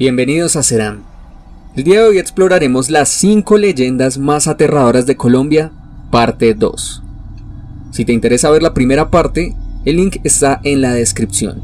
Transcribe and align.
Bienvenidos 0.00 0.56
a 0.56 0.62
Serán. 0.62 1.04
El 1.76 1.84
día 1.84 2.00
de 2.00 2.08
hoy 2.08 2.18
exploraremos 2.18 2.88
las 2.88 3.10
5 3.10 3.58
leyendas 3.58 4.16
más 4.16 4.48
aterradoras 4.48 5.04
de 5.04 5.14
Colombia, 5.14 5.72
parte 6.10 6.54
2. 6.54 7.02
Si 7.90 8.06
te 8.06 8.14
interesa 8.14 8.48
ver 8.50 8.62
la 8.62 8.72
primera 8.72 9.10
parte, 9.10 9.54
el 9.84 9.98
link 9.98 10.16
está 10.24 10.58
en 10.64 10.80
la 10.80 10.94
descripción. 10.94 11.60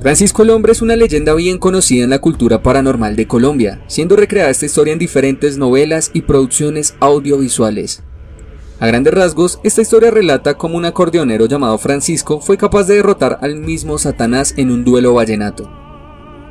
Francisco 0.00 0.44
el 0.44 0.50
Hombre 0.50 0.70
es 0.70 0.80
una 0.80 0.94
leyenda 0.94 1.34
bien 1.34 1.58
conocida 1.58 2.04
en 2.04 2.10
la 2.10 2.20
cultura 2.20 2.62
paranormal 2.62 3.16
de 3.16 3.26
Colombia, 3.26 3.82
siendo 3.88 4.14
recreada 4.14 4.48
esta 4.48 4.66
historia 4.66 4.92
en 4.92 5.00
diferentes 5.00 5.58
novelas 5.58 6.12
y 6.14 6.22
producciones 6.22 6.94
audiovisuales. 7.00 8.04
A 8.82 8.86
grandes 8.88 9.14
rasgos, 9.14 9.60
esta 9.62 9.80
historia 9.80 10.10
relata 10.10 10.54
cómo 10.54 10.76
un 10.76 10.84
acordeonero 10.84 11.46
llamado 11.46 11.78
Francisco 11.78 12.40
fue 12.40 12.56
capaz 12.56 12.88
de 12.88 12.96
derrotar 12.96 13.38
al 13.40 13.54
mismo 13.54 13.96
Satanás 13.96 14.54
en 14.56 14.72
un 14.72 14.82
duelo 14.82 15.14
vallenato. 15.14 15.70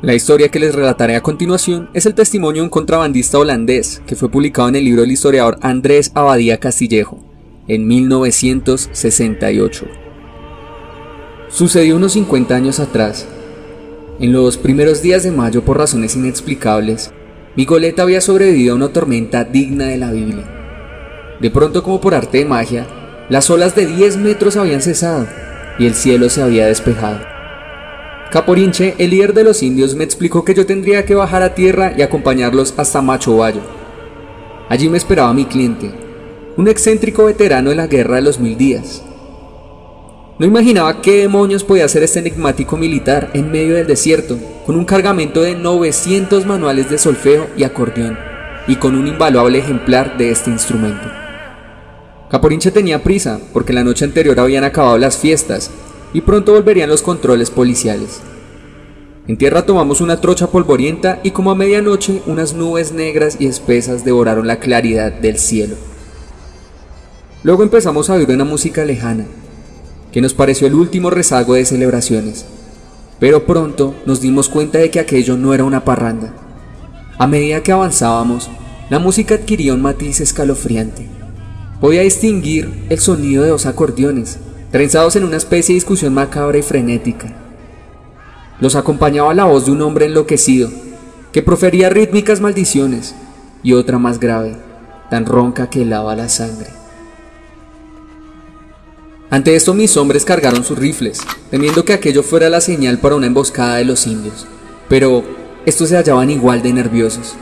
La 0.00 0.14
historia 0.14 0.48
que 0.48 0.58
les 0.58 0.74
relataré 0.74 1.14
a 1.14 1.22
continuación 1.22 1.90
es 1.92 2.06
el 2.06 2.14
testimonio 2.14 2.62
de 2.62 2.64
un 2.64 2.70
contrabandista 2.70 3.38
holandés 3.38 4.00
que 4.06 4.16
fue 4.16 4.30
publicado 4.30 4.70
en 4.70 4.76
el 4.76 4.84
libro 4.86 5.02
del 5.02 5.10
historiador 5.10 5.58
Andrés 5.60 6.10
Abadía 6.14 6.56
Castillejo 6.56 7.18
en 7.68 7.86
1968. 7.86 9.84
Sucedió 11.50 11.96
unos 11.96 12.14
50 12.14 12.54
años 12.54 12.80
atrás. 12.80 13.28
En 14.20 14.32
los 14.32 14.56
primeros 14.56 15.02
días 15.02 15.22
de 15.22 15.32
mayo, 15.32 15.66
por 15.66 15.76
razones 15.76 16.16
inexplicables, 16.16 17.12
mi 17.56 17.66
goleta 17.66 18.04
había 18.04 18.22
sobrevivido 18.22 18.72
a 18.72 18.76
una 18.76 18.88
tormenta 18.88 19.44
digna 19.44 19.88
de 19.88 19.98
la 19.98 20.12
Biblia. 20.12 20.61
De 21.42 21.50
pronto, 21.50 21.82
como 21.82 22.00
por 22.00 22.14
arte 22.14 22.38
de 22.38 22.44
magia, 22.44 22.86
las 23.28 23.50
olas 23.50 23.74
de 23.74 23.84
10 23.84 24.16
metros 24.18 24.56
habían 24.56 24.80
cesado 24.80 25.26
y 25.76 25.86
el 25.86 25.94
cielo 25.94 26.28
se 26.28 26.40
había 26.40 26.66
despejado. 26.66 27.18
Caporinche, 28.30 28.94
el 28.98 29.10
líder 29.10 29.34
de 29.34 29.42
los 29.42 29.60
indios, 29.64 29.96
me 29.96 30.04
explicó 30.04 30.44
que 30.44 30.54
yo 30.54 30.66
tendría 30.66 31.04
que 31.04 31.16
bajar 31.16 31.42
a 31.42 31.56
tierra 31.56 31.94
y 31.98 32.02
acompañarlos 32.02 32.74
hasta 32.76 33.02
Macho 33.02 33.36
Bayo. 33.36 33.60
Allí 34.68 34.88
me 34.88 34.98
esperaba 34.98 35.34
mi 35.34 35.44
cliente, 35.44 35.90
un 36.56 36.68
excéntrico 36.68 37.24
veterano 37.24 37.70
de 37.70 37.76
la 37.76 37.88
guerra 37.88 38.16
de 38.16 38.22
los 38.22 38.38
mil 38.38 38.56
días. 38.56 39.02
No 40.38 40.46
imaginaba 40.46 41.02
qué 41.02 41.22
demonios 41.22 41.64
podía 41.64 41.86
hacer 41.86 42.04
este 42.04 42.20
enigmático 42.20 42.76
militar 42.76 43.30
en 43.34 43.50
medio 43.50 43.74
del 43.74 43.88
desierto, 43.88 44.38
con 44.64 44.76
un 44.76 44.84
cargamento 44.84 45.42
de 45.42 45.56
900 45.56 46.46
manuales 46.46 46.88
de 46.88 46.98
solfeo 46.98 47.48
y 47.56 47.64
acordeón, 47.64 48.16
y 48.68 48.76
con 48.76 48.94
un 48.94 49.08
invaluable 49.08 49.58
ejemplar 49.58 50.16
de 50.16 50.30
este 50.30 50.48
instrumento. 50.48 51.21
Caporinche 52.32 52.70
tenía 52.70 53.02
prisa 53.02 53.40
porque 53.52 53.74
la 53.74 53.84
noche 53.84 54.06
anterior 54.06 54.40
habían 54.40 54.64
acabado 54.64 54.96
las 54.96 55.18
fiestas 55.18 55.70
y 56.14 56.22
pronto 56.22 56.54
volverían 56.54 56.88
los 56.88 57.02
controles 57.02 57.50
policiales. 57.50 58.22
En 59.28 59.36
tierra 59.36 59.66
tomamos 59.66 60.00
una 60.00 60.18
trocha 60.22 60.46
polvorienta 60.46 61.20
y 61.22 61.32
como 61.32 61.50
a 61.50 61.54
medianoche 61.54 62.22
unas 62.24 62.54
nubes 62.54 62.92
negras 62.92 63.36
y 63.38 63.48
espesas 63.48 64.06
devoraron 64.06 64.46
la 64.46 64.60
claridad 64.60 65.12
del 65.12 65.36
cielo. 65.36 65.76
Luego 67.42 67.64
empezamos 67.64 68.08
a 68.08 68.14
oír 68.14 68.30
una 68.30 68.44
música 68.44 68.86
lejana, 68.86 69.26
que 70.10 70.22
nos 70.22 70.32
pareció 70.32 70.66
el 70.66 70.74
último 70.74 71.10
rezago 71.10 71.52
de 71.52 71.66
celebraciones, 71.66 72.46
pero 73.20 73.44
pronto 73.44 73.94
nos 74.06 74.22
dimos 74.22 74.48
cuenta 74.48 74.78
de 74.78 74.88
que 74.88 75.00
aquello 75.00 75.36
no 75.36 75.52
era 75.52 75.64
una 75.64 75.84
parranda. 75.84 76.32
A 77.18 77.26
medida 77.26 77.62
que 77.62 77.72
avanzábamos, 77.72 78.48
la 78.88 78.98
música 78.98 79.34
adquiría 79.34 79.74
un 79.74 79.82
matiz 79.82 80.22
escalofriante 80.22 81.21
podía 81.82 82.02
distinguir 82.02 82.86
el 82.90 83.00
sonido 83.00 83.42
de 83.42 83.48
dos 83.48 83.66
acordeones, 83.66 84.38
trenzados 84.70 85.16
en 85.16 85.24
una 85.24 85.36
especie 85.36 85.72
de 85.72 85.78
discusión 85.78 86.14
macabra 86.14 86.56
y 86.56 86.62
frenética. 86.62 87.34
Los 88.60 88.76
acompañaba 88.76 89.34
la 89.34 89.46
voz 89.46 89.66
de 89.66 89.72
un 89.72 89.82
hombre 89.82 90.06
enloquecido, 90.06 90.70
que 91.32 91.42
profería 91.42 91.90
rítmicas 91.90 92.40
maldiciones, 92.40 93.16
y 93.64 93.72
otra 93.72 93.98
más 93.98 94.20
grave, 94.20 94.54
tan 95.10 95.26
ronca 95.26 95.70
que 95.70 95.82
helaba 95.82 96.14
la 96.14 96.28
sangre. 96.28 96.68
Ante 99.28 99.56
esto 99.56 99.74
mis 99.74 99.96
hombres 99.96 100.24
cargaron 100.24 100.62
sus 100.62 100.78
rifles, 100.78 101.18
temiendo 101.50 101.84
que 101.84 101.94
aquello 101.94 102.22
fuera 102.22 102.48
la 102.48 102.60
señal 102.60 102.98
para 102.98 103.16
una 103.16 103.26
emboscada 103.26 103.78
de 103.78 103.86
los 103.86 104.06
indios, 104.06 104.46
pero 104.88 105.24
estos 105.66 105.88
se 105.88 105.96
hallaban 105.96 106.30
igual 106.30 106.62
de 106.62 106.72
nerviosos, 106.72 107.34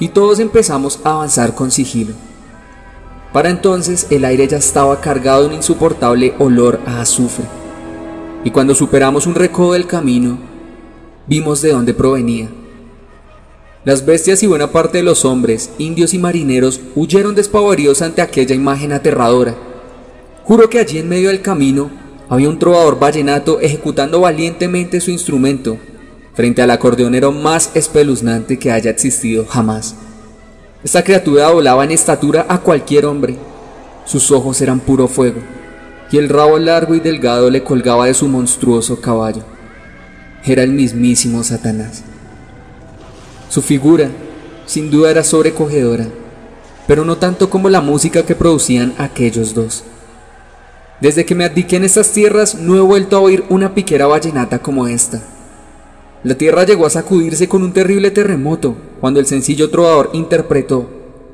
y 0.00 0.08
todos 0.08 0.40
empezamos 0.40 0.98
a 1.04 1.10
avanzar 1.10 1.54
con 1.54 1.70
sigilo. 1.70 2.14
Para 3.36 3.50
entonces 3.50 4.06
el 4.08 4.24
aire 4.24 4.48
ya 4.48 4.56
estaba 4.56 4.98
cargado 5.02 5.42
de 5.42 5.48
un 5.48 5.54
insoportable 5.56 6.32
olor 6.38 6.80
a 6.86 7.02
azufre. 7.02 7.44
Y 8.44 8.50
cuando 8.50 8.74
superamos 8.74 9.26
un 9.26 9.34
recodo 9.34 9.74
del 9.74 9.86
camino, 9.86 10.38
vimos 11.26 11.60
de 11.60 11.72
dónde 11.72 11.92
provenía. 11.92 12.48
Las 13.84 14.06
bestias 14.06 14.42
y 14.42 14.46
buena 14.46 14.72
parte 14.72 14.96
de 14.96 15.04
los 15.04 15.26
hombres, 15.26 15.68
indios 15.76 16.14
y 16.14 16.18
marineros 16.18 16.80
huyeron 16.94 17.34
despavoridos 17.34 18.00
ante 18.00 18.22
aquella 18.22 18.54
imagen 18.54 18.94
aterradora. 18.94 19.54
Juro 20.44 20.70
que 20.70 20.78
allí 20.78 20.96
en 20.96 21.10
medio 21.10 21.28
del 21.28 21.42
camino 21.42 21.90
había 22.30 22.48
un 22.48 22.58
trovador 22.58 22.98
vallenato 22.98 23.60
ejecutando 23.60 24.18
valientemente 24.18 24.98
su 24.98 25.10
instrumento 25.10 25.76
frente 26.32 26.62
al 26.62 26.70
acordeonero 26.70 27.32
más 27.32 27.70
espeluznante 27.74 28.58
que 28.58 28.72
haya 28.72 28.90
existido 28.90 29.44
jamás. 29.44 29.94
Esta 30.84 31.02
criatura 31.02 31.50
volaba 31.50 31.84
en 31.84 31.90
estatura 31.90 32.46
a 32.48 32.58
cualquier 32.58 33.06
hombre. 33.06 33.36
Sus 34.04 34.30
ojos 34.30 34.60
eran 34.60 34.78
puro 34.78 35.08
fuego, 35.08 35.40
y 36.10 36.18
el 36.18 36.28
rabo 36.28 36.58
largo 36.58 36.94
y 36.94 37.00
delgado 37.00 37.50
le 37.50 37.64
colgaba 37.64 38.06
de 38.06 38.14
su 38.14 38.28
monstruoso 38.28 39.00
caballo. 39.00 39.42
Era 40.44 40.62
el 40.62 40.72
mismísimo 40.72 41.42
Satanás. 41.42 42.02
Su 43.48 43.62
figura, 43.62 44.10
sin 44.66 44.90
duda, 44.90 45.10
era 45.10 45.24
sobrecogedora, 45.24 46.06
pero 46.86 47.04
no 47.04 47.16
tanto 47.16 47.48
como 47.48 47.70
la 47.70 47.80
música 47.80 48.24
que 48.24 48.34
producían 48.34 48.94
aquellos 48.98 49.54
dos. 49.54 49.82
Desde 51.00 51.24
que 51.24 51.34
me 51.34 51.44
addiqué 51.44 51.76
en 51.76 51.84
estas 51.84 52.12
tierras 52.12 52.54
no 52.54 52.76
he 52.76 52.80
vuelto 52.80 53.16
a 53.16 53.20
oír 53.20 53.44
una 53.48 53.74
piquera 53.74 54.06
vallenata 54.06 54.60
como 54.60 54.86
esta. 54.86 55.22
La 56.22 56.34
tierra 56.34 56.64
llegó 56.64 56.86
a 56.86 56.90
sacudirse 56.90 57.48
con 57.48 57.62
un 57.62 57.72
terrible 57.72 58.10
terremoto 58.10 58.76
cuando 59.00 59.20
el 59.20 59.26
sencillo 59.26 59.70
trovador 59.70 60.10
interpretó, 60.12 60.86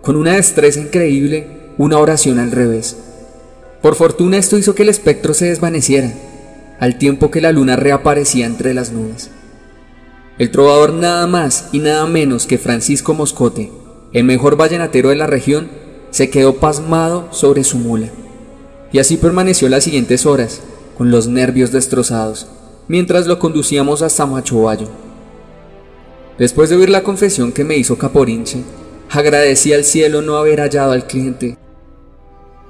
con 0.02 0.16
una 0.16 0.34
destreza 0.34 0.80
increíble, 0.80 1.46
una 1.78 1.98
oración 1.98 2.38
al 2.38 2.50
revés. 2.50 2.96
Por 3.80 3.94
fortuna 3.94 4.38
esto 4.38 4.58
hizo 4.58 4.74
que 4.74 4.82
el 4.82 4.88
espectro 4.88 5.34
se 5.34 5.46
desvaneciera, 5.46 6.12
al 6.80 6.98
tiempo 6.98 7.30
que 7.30 7.40
la 7.40 7.52
luna 7.52 7.76
reaparecía 7.76 8.46
entre 8.46 8.74
las 8.74 8.92
nubes. 8.92 9.30
El 10.38 10.50
trovador 10.50 10.92
nada 10.92 11.26
más 11.26 11.68
y 11.72 11.78
nada 11.78 12.06
menos 12.06 12.46
que 12.46 12.58
Francisco 12.58 13.14
Moscote, 13.14 13.70
el 14.12 14.24
mejor 14.24 14.56
vallenatero 14.56 15.10
de 15.10 15.16
la 15.16 15.26
región, 15.26 15.68
se 16.10 16.30
quedó 16.30 16.56
pasmado 16.56 17.28
sobre 17.30 17.64
su 17.64 17.78
mula. 17.78 18.08
Y 18.92 18.98
así 18.98 19.16
permaneció 19.16 19.68
las 19.68 19.84
siguientes 19.84 20.26
horas, 20.26 20.60
con 20.98 21.10
los 21.10 21.26
nervios 21.26 21.72
destrozados, 21.72 22.46
mientras 22.88 23.26
lo 23.26 23.38
conducíamos 23.38 24.02
hasta 24.02 24.26
Machovayo. 24.26 24.88
Después 26.38 26.70
de 26.70 26.76
oír 26.76 26.88
la 26.88 27.02
confesión 27.02 27.52
que 27.52 27.64
me 27.64 27.76
hizo 27.76 27.98
Caporinche, 27.98 28.62
agradecí 29.10 29.72
al 29.72 29.84
cielo 29.84 30.22
no 30.22 30.36
haber 30.36 30.60
hallado 30.60 30.92
al 30.92 31.06
cliente. 31.06 31.58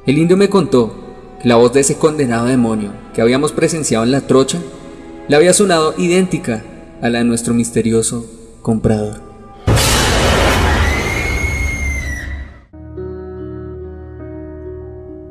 El 0.04 0.18
indio 0.18 0.36
me 0.36 0.48
contó 0.48 0.94
que 1.40 1.48
la 1.48 1.56
voz 1.56 1.72
de 1.72 1.80
ese 1.80 1.96
condenado 1.96 2.46
demonio 2.46 2.92
que 3.14 3.22
habíamos 3.22 3.52
presenciado 3.52 4.04
en 4.04 4.10
la 4.10 4.22
trocha 4.22 4.58
le 5.28 5.36
había 5.36 5.52
sonado 5.52 5.94
idéntica 5.96 6.64
a 7.00 7.08
la 7.08 7.18
de 7.18 7.24
nuestro 7.24 7.54
misterioso 7.54 8.26
comprador. 8.62 9.20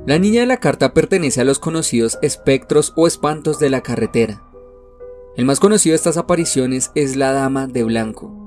La 0.05 0.17
niña 0.17 0.41
de 0.41 0.47
la 0.47 0.57
carta 0.57 0.93
pertenece 0.93 1.41
a 1.41 1.43
los 1.43 1.59
conocidos 1.59 2.17
espectros 2.21 2.93
o 2.95 3.07
espantos 3.07 3.59
de 3.59 3.69
la 3.69 3.81
carretera, 3.81 4.41
el 5.37 5.45
más 5.45 5.59
conocido 5.59 5.93
de 5.93 5.97
estas 5.97 6.17
apariciones 6.17 6.91
es 6.93 7.15
la 7.15 7.31
Dama 7.31 7.67
de 7.67 7.83
Blanco. 7.83 8.37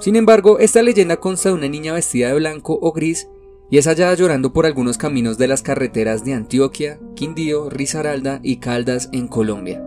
Sin 0.00 0.16
embargo, 0.16 0.58
esta 0.58 0.82
leyenda 0.82 1.18
consta 1.18 1.50
de 1.50 1.54
una 1.54 1.68
niña 1.68 1.92
vestida 1.92 2.28
de 2.28 2.34
blanco 2.34 2.76
o 2.82 2.92
gris 2.92 3.28
y 3.70 3.78
es 3.78 3.86
hallada 3.86 4.14
llorando 4.14 4.52
por 4.52 4.66
algunos 4.66 4.98
caminos 4.98 5.38
de 5.38 5.46
las 5.46 5.62
carreteras 5.62 6.24
de 6.24 6.34
Antioquia, 6.34 6.98
Quindío, 7.14 7.70
Risaralda 7.70 8.40
y 8.42 8.56
Caldas 8.56 9.08
en 9.12 9.28
Colombia. 9.28 9.82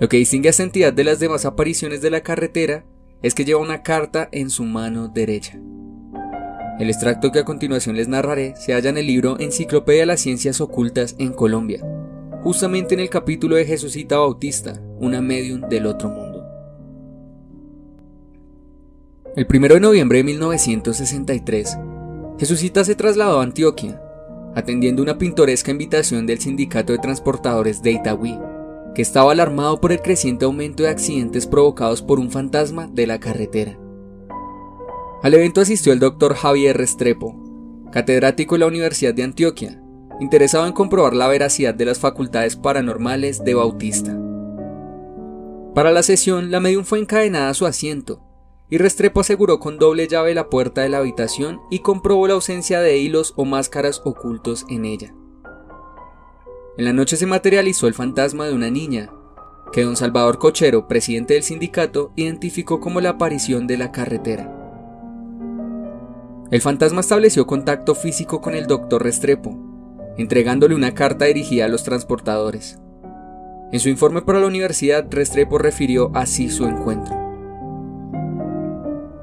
Lo 0.00 0.08
que 0.08 0.16
distingue 0.16 0.48
a 0.48 0.50
esta 0.50 0.64
entidad 0.64 0.92
de 0.92 1.04
las 1.04 1.20
demás 1.20 1.44
apariciones 1.44 2.02
de 2.02 2.10
la 2.10 2.22
carretera 2.22 2.84
es 3.22 3.34
que 3.34 3.44
lleva 3.44 3.60
una 3.60 3.84
carta 3.84 4.28
en 4.32 4.50
su 4.50 4.64
mano 4.64 5.06
derecha. 5.06 5.60
El 6.80 6.90
extracto 6.90 7.30
que 7.30 7.38
a 7.38 7.44
continuación 7.44 7.94
les 7.94 8.08
narraré 8.08 8.54
se 8.56 8.72
halla 8.72 8.90
en 8.90 8.98
el 8.98 9.06
libro 9.06 9.38
Enciclopedia 9.38 10.00
de 10.00 10.06
las 10.06 10.20
Ciencias 10.20 10.60
Ocultas 10.60 11.14
en 11.18 11.32
Colombia, 11.32 11.84
justamente 12.42 12.94
en 12.94 13.00
el 13.00 13.08
capítulo 13.08 13.56
de 13.56 13.64
Jesucita 13.64 14.18
Bautista, 14.18 14.80
una 14.98 15.20
medium 15.20 15.60
del 15.68 15.86
otro 15.86 16.08
mundo. 16.08 16.44
El 19.36 19.46
1 19.48 19.68
de 19.68 19.80
noviembre 19.80 20.18
de 20.18 20.24
1963, 20.24 21.78
Jesucita 22.38 22.84
se 22.84 22.94
trasladó 22.94 23.40
a 23.40 23.44
Antioquia, 23.44 24.02
atendiendo 24.54 25.02
una 25.02 25.18
pintoresca 25.18 25.70
invitación 25.70 26.26
del 26.26 26.40
Sindicato 26.40 26.92
de 26.92 26.98
Transportadores 26.98 27.82
de 27.82 27.92
Itagüí, 27.92 28.38
que 28.94 29.02
estaba 29.02 29.32
alarmado 29.32 29.80
por 29.80 29.92
el 29.92 30.02
creciente 30.02 30.44
aumento 30.44 30.82
de 30.82 30.90
accidentes 30.90 31.46
provocados 31.46 32.02
por 32.02 32.18
un 32.18 32.30
fantasma 32.30 32.88
de 32.92 33.06
la 33.06 33.20
carretera. 33.20 33.78
Al 35.22 35.34
evento 35.34 35.60
asistió 35.60 35.92
el 35.92 36.00
doctor 36.00 36.34
Javier 36.34 36.76
Restrepo, 36.76 37.88
catedrático 37.92 38.56
de 38.56 38.58
la 38.58 38.66
Universidad 38.66 39.14
de 39.14 39.22
Antioquia, 39.22 39.81
interesado 40.20 40.66
en 40.66 40.72
comprobar 40.72 41.14
la 41.14 41.28
veracidad 41.28 41.74
de 41.74 41.84
las 41.84 41.98
facultades 41.98 42.56
paranormales 42.56 43.44
de 43.44 43.54
Bautista. 43.54 44.18
Para 45.74 45.90
la 45.90 46.02
sesión, 46.02 46.50
la 46.50 46.60
medium 46.60 46.84
fue 46.84 46.98
encadenada 46.98 47.48
a 47.48 47.54
su 47.54 47.66
asiento, 47.66 48.20
y 48.68 48.78
Restrepo 48.78 49.20
aseguró 49.20 49.60
con 49.60 49.78
doble 49.78 50.08
llave 50.08 50.34
la 50.34 50.48
puerta 50.48 50.80
de 50.80 50.88
la 50.88 50.98
habitación 50.98 51.60
y 51.70 51.80
comprobó 51.80 52.26
la 52.26 52.34
ausencia 52.34 52.80
de 52.80 52.98
hilos 52.98 53.34
o 53.36 53.44
máscaras 53.44 54.00
ocultos 54.04 54.64
en 54.68 54.84
ella. 54.84 55.14
En 56.78 56.86
la 56.86 56.92
noche 56.94 57.16
se 57.16 57.26
materializó 57.26 57.86
el 57.86 57.94
fantasma 57.94 58.46
de 58.46 58.54
una 58.54 58.70
niña, 58.70 59.10
que 59.72 59.84
don 59.84 59.96
Salvador 59.96 60.38
Cochero, 60.38 60.88
presidente 60.88 61.34
del 61.34 61.42
sindicato, 61.42 62.12
identificó 62.16 62.80
como 62.80 63.00
la 63.00 63.10
aparición 63.10 63.66
de 63.66 63.76
la 63.76 63.92
carretera. 63.92 64.58
El 66.50 66.60
fantasma 66.60 67.00
estableció 67.00 67.46
contacto 67.46 67.94
físico 67.94 68.40
con 68.40 68.54
el 68.54 68.66
doctor 68.66 69.02
Restrepo, 69.02 69.58
entregándole 70.18 70.74
una 70.74 70.94
carta 70.94 71.24
dirigida 71.26 71.64
a 71.64 71.68
los 71.68 71.84
transportadores. 71.84 72.78
En 73.72 73.80
su 73.80 73.88
informe 73.88 74.22
para 74.22 74.40
la 74.40 74.46
universidad, 74.46 75.06
Restrepo 75.10 75.58
refirió 75.58 76.10
así 76.14 76.50
su 76.50 76.64
encuentro. 76.64 77.16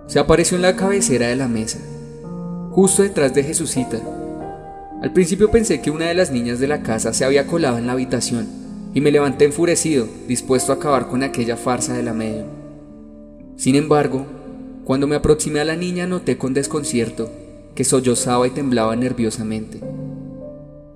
Se 0.07 0.19
apareció 0.19 0.57
en 0.57 0.63
la 0.63 0.75
cabecera 0.75 1.27
de 1.27 1.35
la 1.35 1.47
mesa, 1.47 1.79
justo 2.71 3.03
detrás 3.03 3.33
de 3.33 3.43
Jesucita, 3.43 3.99
al 5.01 5.13
principio 5.13 5.49
pensé 5.49 5.79
que 5.79 5.91
una 5.91 6.07
de 6.07 6.13
las 6.13 6.29
niñas 6.29 6.59
de 6.59 6.67
la 6.67 6.83
casa 6.83 7.13
se 7.13 7.23
había 7.23 7.47
colado 7.47 7.77
en 7.77 7.87
la 7.87 7.93
habitación 7.93 8.47
y 8.93 8.99
me 8.99 9.11
levanté 9.11 9.45
enfurecido, 9.45 10.07
dispuesto 10.27 10.73
a 10.73 10.75
acabar 10.75 11.07
con 11.07 11.23
aquella 11.23 11.55
farsa 11.55 11.93
de 11.93 12.03
la 12.03 12.13
media. 12.13 12.45
Sin 13.55 13.75
embargo, 13.75 14.25
cuando 14.83 15.07
me 15.07 15.15
aproximé 15.15 15.61
a 15.61 15.65
la 15.65 15.77
niña 15.77 16.05
noté 16.05 16.37
con 16.37 16.53
desconcierto 16.53 17.31
que 17.75 17.85
sollozaba 17.85 18.45
y 18.45 18.49
temblaba 18.49 18.93
nerviosamente. 18.97 19.79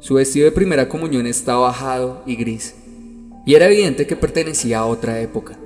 Su 0.04 0.16
vestido 0.16 0.44
de 0.44 0.52
primera 0.52 0.90
comunión 0.90 1.26
estaba 1.28 1.62
bajado 1.62 2.24
y 2.26 2.36
gris, 2.36 2.76
y 3.46 3.56
era 3.56 3.68
evidente 3.68 4.06
que 4.06 4.18
pertenecía 4.18 4.80
a 4.80 4.86
otra 4.86 5.22
época. 5.22 5.58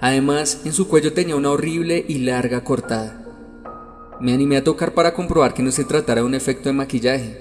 Además, 0.00 0.60
en 0.64 0.72
su 0.72 0.86
cuello 0.86 1.12
tenía 1.12 1.34
una 1.34 1.50
horrible 1.50 2.04
y 2.06 2.18
larga 2.18 2.62
cortada. 2.62 3.26
Me 4.20 4.32
animé 4.32 4.58
a 4.58 4.62
tocar 4.62 4.94
para 4.94 5.12
comprobar 5.12 5.54
que 5.54 5.64
no 5.64 5.72
se 5.72 5.84
tratara 5.84 6.20
de 6.20 6.26
un 6.28 6.36
efecto 6.36 6.68
de 6.68 6.72
maquillaje, 6.72 7.40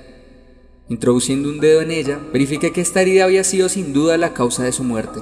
Introduciendo 0.90 1.50
un 1.50 1.60
dedo 1.60 1.82
en 1.82 1.92
ella, 1.92 2.20
verifiqué 2.34 2.72
que 2.72 2.82
esta 2.82 3.04
herida 3.04 3.26
había 3.26 3.44
sido 3.44 3.70
sin 3.70 3.94
duda 3.94 4.18
la 4.18 4.34
causa 4.34 4.64
de 4.64 4.72
su 4.72 4.84
muerte. 4.84 5.20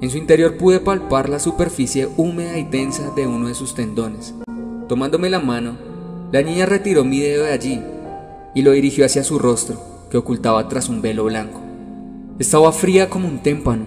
En 0.00 0.08
su 0.08 0.16
interior 0.16 0.56
pude 0.56 0.80
palpar 0.80 1.28
la 1.28 1.38
superficie 1.38 2.08
húmeda 2.16 2.56
y 2.56 2.64
densa 2.64 3.12
de 3.14 3.26
uno 3.26 3.48
de 3.48 3.54
sus 3.54 3.74
tendones. 3.74 4.34
Tomándome 4.88 5.28
la 5.28 5.40
mano, 5.40 5.76
la 6.32 6.40
niña 6.40 6.64
retiró 6.64 7.04
mi 7.04 7.20
dedo 7.20 7.44
de 7.44 7.52
allí 7.52 7.82
y 8.54 8.62
lo 8.62 8.72
dirigió 8.72 9.04
hacia 9.04 9.24
su 9.24 9.38
rostro, 9.38 9.80
que 10.10 10.16
ocultaba 10.16 10.68
tras 10.68 10.88
un 10.88 11.02
velo 11.02 11.24
blanco. 11.24 11.60
Estaba 12.38 12.72
fría 12.72 13.10
como 13.10 13.28
un 13.28 13.42
témpano, 13.42 13.86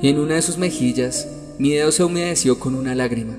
y 0.00 0.08
en 0.08 0.18
una 0.18 0.34
de 0.36 0.42
sus 0.42 0.58
mejillas 0.58 1.28
mi 1.58 1.70
dedo 1.70 1.92
se 1.92 2.04
humedeció 2.04 2.58
con 2.58 2.74
una 2.74 2.94
lágrima. 2.94 3.34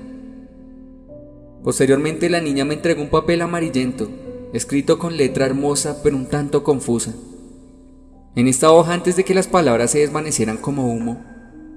Posteriormente 1.62 2.30
la 2.30 2.40
niña 2.40 2.64
me 2.64 2.74
entregó 2.74 3.02
un 3.02 3.10
papel 3.10 3.42
amarillento 3.42 4.08
escrito 4.52 4.98
con 4.98 5.16
letra 5.16 5.46
hermosa 5.46 6.00
pero 6.02 6.16
un 6.16 6.26
tanto 6.26 6.62
confusa. 6.62 7.14
En 8.34 8.48
esta 8.48 8.70
hoja, 8.70 8.92
antes 8.92 9.16
de 9.16 9.24
que 9.24 9.34
las 9.34 9.48
palabras 9.48 9.90
se 9.90 10.00
desvanecieran 10.00 10.58
como 10.58 10.92
humo, 10.92 11.24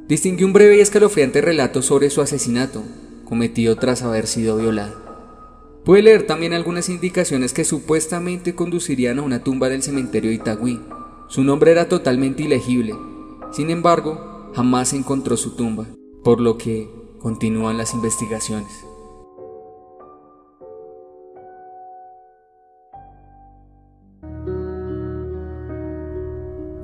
distinguí 0.08 0.44
un 0.44 0.54
breve 0.54 0.78
y 0.78 0.82
escalofriante 0.82 1.42
relato 1.42 1.82
sobre 1.82 2.10
su 2.10 2.22
asesinato, 2.22 2.84
cometido 3.24 3.78
tras 3.78 4.02
haber 4.02 4.28
sido 4.28 4.58
violada. 4.58 5.09
Pude 5.84 6.02
leer 6.02 6.28
también 6.28 6.54
algunas 6.54 6.90
indicaciones 6.90 7.54
que 7.54 7.64
supuestamente 7.64 8.54
conducirían 8.54 9.20
a 9.20 9.22
una 9.22 9.44
tumba 9.44 9.70
del 9.70 9.82
cementerio 9.82 10.30
de 10.30 10.36
Itagüí. 10.36 10.80
Su 11.30 11.44
nombre 11.44 11.72
era 11.72 11.88
totalmente 11.88 12.44
ilegible, 12.44 12.96
sin 13.52 13.70
embargo, 13.70 14.52
jamás 14.54 14.90
se 14.90 14.98
encontró 14.98 15.38
su 15.38 15.56
tumba, 15.56 15.86
por 16.24 16.42
lo 16.42 16.58
que 16.58 16.90
continúan 17.20 17.78
las 17.78 17.94
investigaciones. 17.94 18.72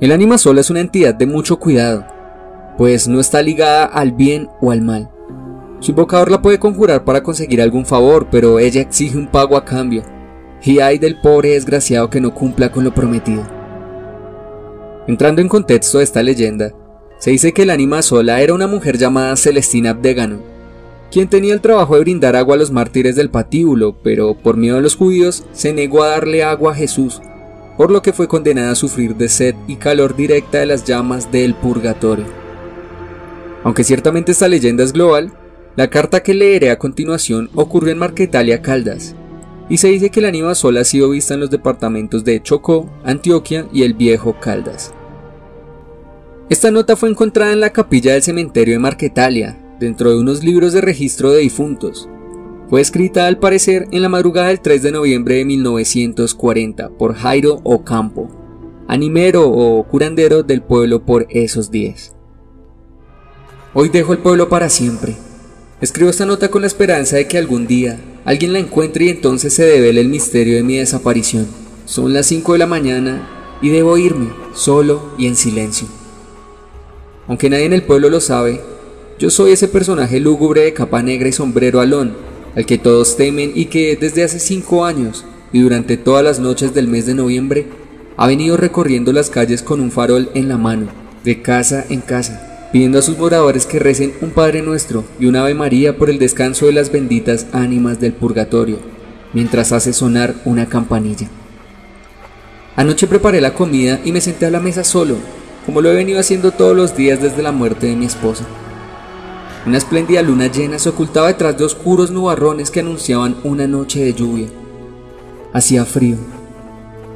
El 0.01 0.11
ánima 0.11 0.37
sola 0.37 0.61
es 0.61 0.69
una 0.69 0.81
entidad 0.81 1.15
de 1.15 1.25
mucho 1.25 1.57
cuidado, 1.57 2.05
pues 2.77 3.07
no 3.07 3.19
está 3.19 3.41
ligada 3.41 3.85
al 3.85 4.11
bien 4.11 4.49
o 4.61 4.71
al 4.71 4.81
mal. 4.81 5.14
Su 5.85 5.91
invocador 5.91 6.31
la 6.31 6.41
puede 6.41 6.57
conjurar 6.57 7.05
para 7.05 7.21
conseguir 7.21 7.61
algún 7.61 7.85
favor, 7.85 8.29
pero 8.31 8.57
ella 8.57 8.81
exige 8.81 9.19
un 9.19 9.27
pago 9.27 9.55
a 9.55 9.65
cambio, 9.65 10.01
y 10.63 10.79
hay 10.79 10.97
del 10.97 11.21
pobre 11.21 11.49
desgraciado 11.49 12.09
que 12.09 12.19
no 12.19 12.33
cumpla 12.33 12.71
con 12.71 12.83
lo 12.83 12.91
prometido. 12.91 13.43
Entrando 15.05 15.43
en 15.43 15.47
contexto 15.47 15.99
de 15.99 16.03
esta 16.03 16.23
leyenda, 16.23 16.71
se 17.19 17.29
dice 17.29 17.53
que 17.53 17.61
el 17.61 17.69
ánima 17.69 18.01
sola 18.01 18.41
era 18.41 18.55
una 18.55 18.65
mujer 18.65 18.97
llamada 18.97 19.35
Celestina 19.35 19.91
Abdegano, 19.91 20.39
quien 21.11 21.27
tenía 21.27 21.53
el 21.53 21.61
trabajo 21.61 21.93
de 21.93 22.01
brindar 22.01 22.35
agua 22.35 22.55
a 22.55 22.57
los 22.57 22.71
mártires 22.71 23.15
del 23.15 23.29
patíbulo, 23.29 23.95
pero 24.01 24.33
por 24.33 24.57
miedo 24.57 24.77
a 24.77 24.81
los 24.81 24.95
judíos 24.95 25.45
se 25.51 25.71
negó 25.71 26.01
a 26.01 26.09
darle 26.09 26.43
agua 26.43 26.71
a 26.71 26.75
Jesús, 26.75 27.21
por 27.77 27.91
lo 27.91 28.01
que 28.01 28.11
fue 28.11 28.27
condenada 28.27 28.71
a 28.71 28.75
sufrir 28.75 29.15
de 29.17 29.29
sed 29.29 29.53
y 29.67 29.75
calor 29.75 30.15
directa 30.15 30.57
de 30.57 30.65
las 30.65 30.83
llamas 30.83 31.31
del 31.31 31.53
purgatorio. 31.53 32.25
Aunque 33.63 33.83
ciertamente 33.83 34.31
esta 34.31 34.47
leyenda 34.47 34.83
es 34.83 34.91
global, 34.91 35.44
la 35.75 35.89
carta 35.89 36.23
que 36.23 36.33
leeré 36.33 36.71
a 36.71 36.79
continuación 36.79 37.49
ocurrió 37.55 37.91
en 37.91 37.99
Marquetalia, 37.99 38.61
Caldas, 38.61 39.15
y 39.69 39.77
se 39.77 39.89
dice 39.89 40.09
que 40.09 40.21
la 40.21 40.29
ánima 40.29 40.55
sola 40.55 40.81
ha 40.81 40.83
sido 40.83 41.09
vista 41.09 41.33
en 41.33 41.39
los 41.39 41.49
departamentos 41.49 42.23
de 42.23 42.41
Chocó, 42.41 42.89
Antioquia 43.03 43.67
y 43.73 43.83
el 43.83 43.93
viejo 43.93 44.39
Caldas. 44.39 44.93
Esta 46.49 46.71
nota 46.71 46.95
fue 46.95 47.09
encontrada 47.09 47.53
en 47.53 47.59
la 47.59 47.71
capilla 47.71 48.13
del 48.13 48.23
cementerio 48.23 48.75
de 48.75 48.79
Marquetalia, 48.79 49.57
dentro 49.79 50.11
de 50.11 50.19
unos 50.19 50.43
libros 50.43 50.73
de 50.73 50.81
registro 50.81 51.31
de 51.31 51.39
difuntos, 51.39 52.07
fue 52.69 52.81
escrita 52.81 53.27
al 53.27 53.37
parecer 53.37 53.87
en 53.91 54.01
la 54.01 54.09
madrugada 54.09 54.47
del 54.47 54.59
3 54.59 54.81
de 54.81 54.91
noviembre 54.91 55.35
de 55.35 55.45
1940 55.45 56.89
por 56.89 57.13
Jairo 57.13 57.59
Ocampo, 57.63 58.27
animero 58.87 59.47
o 59.49 59.83
curandero 59.83 60.41
del 60.41 60.63
pueblo 60.63 61.05
por 61.05 61.27
esos 61.29 61.69
días. 61.69 62.15
Hoy 63.75 63.89
dejo 63.89 64.13
el 64.13 64.19
pueblo 64.19 64.49
para 64.49 64.69
siempre. 64.69 65.15
Escribo 65.81 66.09
esta 66.09 66.25
nota 66.25 66.49
con 66.49 66.61
la 66.61 66.67
esperanza 66.67 67.17
de 67.17 67.27
que 67.27 67.37
algún 67.37 67.67
día 67.67 67.99
alguien 68.23 68.53
la 68.53 68.59
encuentre 68.59 69.05
y 69.05 69.09
entonces 69.09 69.53
se 69.53 69.65
devele 69.65 69.99
el 69.99 70.07
misterio 70.07 70.55
de 70.55 70.63
mi 70.63 70.77
desaparición. 70.77 71.47
Son 71.85 72.13
las 72.13 72.27
5 72.27 72.53
de 72.53 72.59
la 72.59 72.65
mañana 72.65 73.57
y 73.61 73.69
debo 73.69 73.97
irme, 73.97 74.29
solo 74.53 75.13
y 75.17 75.27
en 75.27 75.35
silencio. 75.35 75.87
Aunque 77.27 77.49
nadie 77.49 77.65
en 77.65 77.73
el 77.73 77.83
pueblo 77.83 78.09
lo 78.09 78.21
sabe, 78.21 78.61
yo 79.19 79.29
soy 79.29 79.51
ese 79.51 79.67
personaje 79.67 80.21
lúgubre 80.21 80.61
de 80.61 80.73
capa 80.73 81.03
negra 81.03 81.27
y 81.27 81.33
sombrero 81.33 81.81
alón 81.81 82.15
al 82.55 82.65
que 82.65 82.77
todos 82.77 83.17
temen 83.17 83.51
y 83.53 83.65
que 83.65 83.97
desde 83.97 84.23
hace 84.23 84.39
cinco 84.39 84.85
años 84.85 85.25
y 85.51 85.59
durante 85.59 85.97
todas 85.97 86.23
las 86.23 86.39
noches 86.39 86.73
del 86.73 86.87
mes 86.87 87.05
de 87.05 87.15
noviembre 87.15 87.67
ha 88.15 88.27
venido 88.27 88.55
recorriendo 88.55 89.11
las 89.11 89.29
calles 89.29 89.61
con 89.61 89.81
un 89.81 89.91
farol 89.91 90.29
en 90.35 90.47
la 90.47 90.57
mano, 90.57 90.87
de 91.25 91.41
casa 91.41 91.85
en 91.89 91.99
casa, 91.99 92.44
pidiendo 92.71 92.99
a 92.99 93.01
sus 93.01 93.17
moradores 93.17 93.65
que 93.65 93.79
recen 93.79 94.13
un 94.21 94.31
Padre 94.31 94.61
Nuestro 94.61 95.03
y 95.19 95.25
un 95.25 95.35
Ave 95.35 95.53
María 95.53 95.97
por 95.97 96.09
el 96.09 96.19
descanso 96.19 96.65
de 96.65 96.73
las 96.73 96.91
benditas 96.91 97.47
ánimas 97.51 97.99
del 97.99 98.13
purgatorio, 98.13 98.79
mientras 99.33 99.71
hace 99.71 99.93
sonar 99.93 100.35
una 100.45 100.67
campanilla. 100.67 101.29
Anoche 102.75 103.07
preparé 103.07 103.39
la 103.39 103.53
comida 103.53 103.99
y 104.03 104.11
me 104.11 104.21
senté 104.21 104.45
a 104.45 104.51
la 104.51 104.59
mesa 104.59 104.83
solo, 104.83 105.15
como 105.65 105.81
lo 105.81 105.91
he 105.91 105.95
venido 105.95 106.19
haciendo 106.19 106.51
todos 106.51 106.75
los 106.75 106.95
días 106.95 107.21
desde 107.21 107.41
la 107.41 107.51
muerte 107.51 107.87
de 107.87 107.95
mi 107.95 108.05
esposa. 108.05 108.45
Una 109.65 109.77
espléndida 109.77 110.21
luna 110.21 110.47
llena 110.47 110.77
se 110.77 110.89
ocultaba 110.89 111.27
detrás 111.27 111.57
de 111.57 111.63
oscuros 111.63 112.11
nubarrones 112.11 112.69
que 112.69 112.81
anunciaban 112.81 113.37
una 113.43 113.65
noche 113.65 114.03
de 114.03 114.13
lluvia. 114.13 114.47
Hacía 115.53 115.85
frío. 115.85 116.17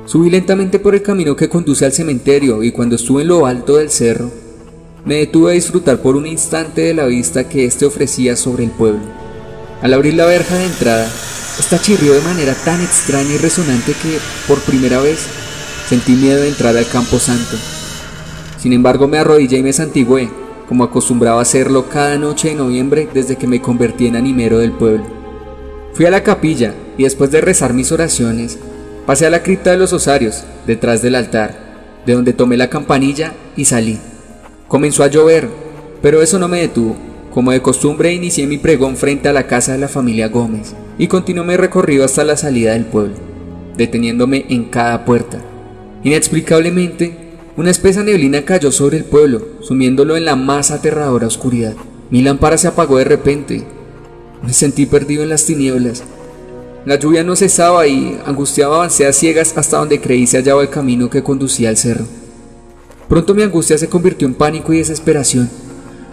Subí 0.06 0.32
lentamente 0.32 0.80
por 0.80 0.96
el 0.96 1.04
camino 1.04 1.36
que 1.36 1.50
conduce 1.50 1.86
al 1.86 1.92
cementerio 1.92 2.64
y 2.64 2.72
cuando 2.72 2.96
estuve 2.96 3.22
en 3.22 3.28
lo 3.28 3.46
alto 3.46 3.78
del 3.78 3.92
cerro, 3.92 4.32
me 5.06 5.16
detuve 5.16 5.52
a 5.52 5.56
disfrutar 5.56 6.02
por 6.02 6.16
un 6.16 6.28
instante 6.28 6.82
de 6.82 6.94
la 6.94 7.06
vista 7.06 7.48
que 7.48 7.66
éste 7.66 7.86
ofrecía 7.86 8.36
sobre 8.36 8.66
el 8.66 8.72
pueblo. 8.72 9.02
Al 9.82 9.94
abrir 9.94 10.14
la 10.14 10.26
verja 10.26 10.56
de 10.56 10.66
entrada, 10.66 11.10
esta 11.60 11.80
chirrió 11.80 12.14
de 12.14 12.22
manera 12.22 12.54
tan 12.66 12.82
extraña 12.82 13.34
y 13.34 13.38
resonante 13.38 13.94
que, 13.94 14.18
por 14.48 14.60
primera 14.60 15.00
vez, 15.00 15.26
sentí 15.88 16.14
miedo 16.14 16.42
de 16.42 16.50
entrar 16.50 16.76
al 16.76 16.88
campo 16.88 17.20
santo. 17.20 17.58
Sin 18.58 18.74
embargo, 18.74 19.08
me 19.08 19.18
arrodillé 19.18 19.58
y 19.58 19.64
me 19.64 19.74
santigué, 19.74 20.30
como 20.68 20.84
acostumbraba 20.84 21.42
hacerlo 21.42 21.90
cada 21.90 22.18
noche 22.18 22.50
de 22.50 22.56
noviembre 22.56 23.10
desde 23.14 23.38
que 23.38 23.48
me 23.48 23.62
convertí 23.62 24.08
en 24.08 24.16
animero 24.16 24.60
del 24.60 24.74
pueblo. 24.74 25.06
Fui 25.94 26.06
a 26.06 26.12
la 26.12 26.24
capilla 26.24 26.74
y 26.98 27.04
después 27.04 27.32
de 27.32 27.42
rezar 27.42 27.74
mis 27.74 27.92
oraciones, 27.92 28.60
pasé 29.06 29.26
a 29.26 29.30
la 29.30 29.44
cripta 29.44 29.72
de 29.72 29.78
los 29.78 29.94
osarios, 29.94 30.44
detrás 30.68 31.02
del 31.02 31.16
altar, 31.16 32.02
de 32.06 32.14
donde 32.14 32.34
tomé 32.34 32.58
la 32.58 32.70
campanilla 32.70 33.34
y 33.56 33.66
salí. 33.66 34.00
Comenzó 34.70 35.04
a 35.04 35.08
llover, 35.08 35.50
pero 36.00 36.22
eso 36.22 36.38
no 36.38 36.48
me 36.48 36.62
detuvo. 36.62 36.96
Como 37.34 37.52
de 37.52 37.62
costumbre 37.62 38.14
inicié 38.14 38.46
mi 38.46 38.60
pregón 38.60 38.98
frente 38.98 39.28
a 39.28 39.34
la 39.34 39.48
casa 39.48 39.72
de 39.72 39.80
la 39.80 39.88
familia 39.88 40.28
Gómez 40.28 40.76
y 41.00 41.08
continué 41.08 41.44
mi 41.44 41.58
recorrido 41.58 42.06
hasta 42.06 42.24
la 42.24 42.38
salida 42.38 42.74
del 42.74 42.86
pueblo, 42.86 43.16
deteniéndome 43.76 44.46
en 44.50 44.66
cada 44.66 45.06
puerta. 45.06 45.42
Inexplicablemente, 46.04 47.18
una 47.58 47.72
espesa 47.72 48.04
neblina 48.04 48.46
cayó 48.46 48.72
sobre 48.72 48.98
el 48.98 49.06
pueblo, 49.06 49.42
sumiéndolo 49.62 50.16
en 50.16 50.26
la 50.26 50.36
más 50.36 50.70
aterradora 50.70 51.26
oscuridad. 51.26 51.74
Mi 52.12 52.22
lámpara 52.22 52.58
se 52.60 52.68
apagó 52.68 53.00
de 53.00 53.06
repente. 53.06 53.64
Me 54.44 54.54
sentí 54.54 54.86
perdido 54.86 55.24
en 55.24 55.30
las 55.30 55.46
tinieblas. 55.46 56.04
La 56.86 56.98
lluvia 56.98 57.24
no 57.24 57.36
cesaba 57.36 57.88
y, 57.88 58.20
angustiado, 58.24 58.76
avancé 58.76 59.08
a 59.08 59.14
ciegas 59.14 59.58
hasta 59.58 59.78
donde 59.78 60.00
creí 60.00 60.28
se 60.28 60.38
hallaba 60.38 60.62
el 60.62 60.70
camino 60.70 61.10
que 61.10 61.24
conducía 61.24 61.70
al 61.70 61.78
cerro. 61.78 62.06
Pronto 63.10 63.34
mi 63.34 63.42
angustia 63.42 63.76
se 63.80 63.90
convirtió 63.90 64.28
en 64.28 64.36
pánico 64.36 64.72
y 64.72 64.78
desesperación, 64.78 65.50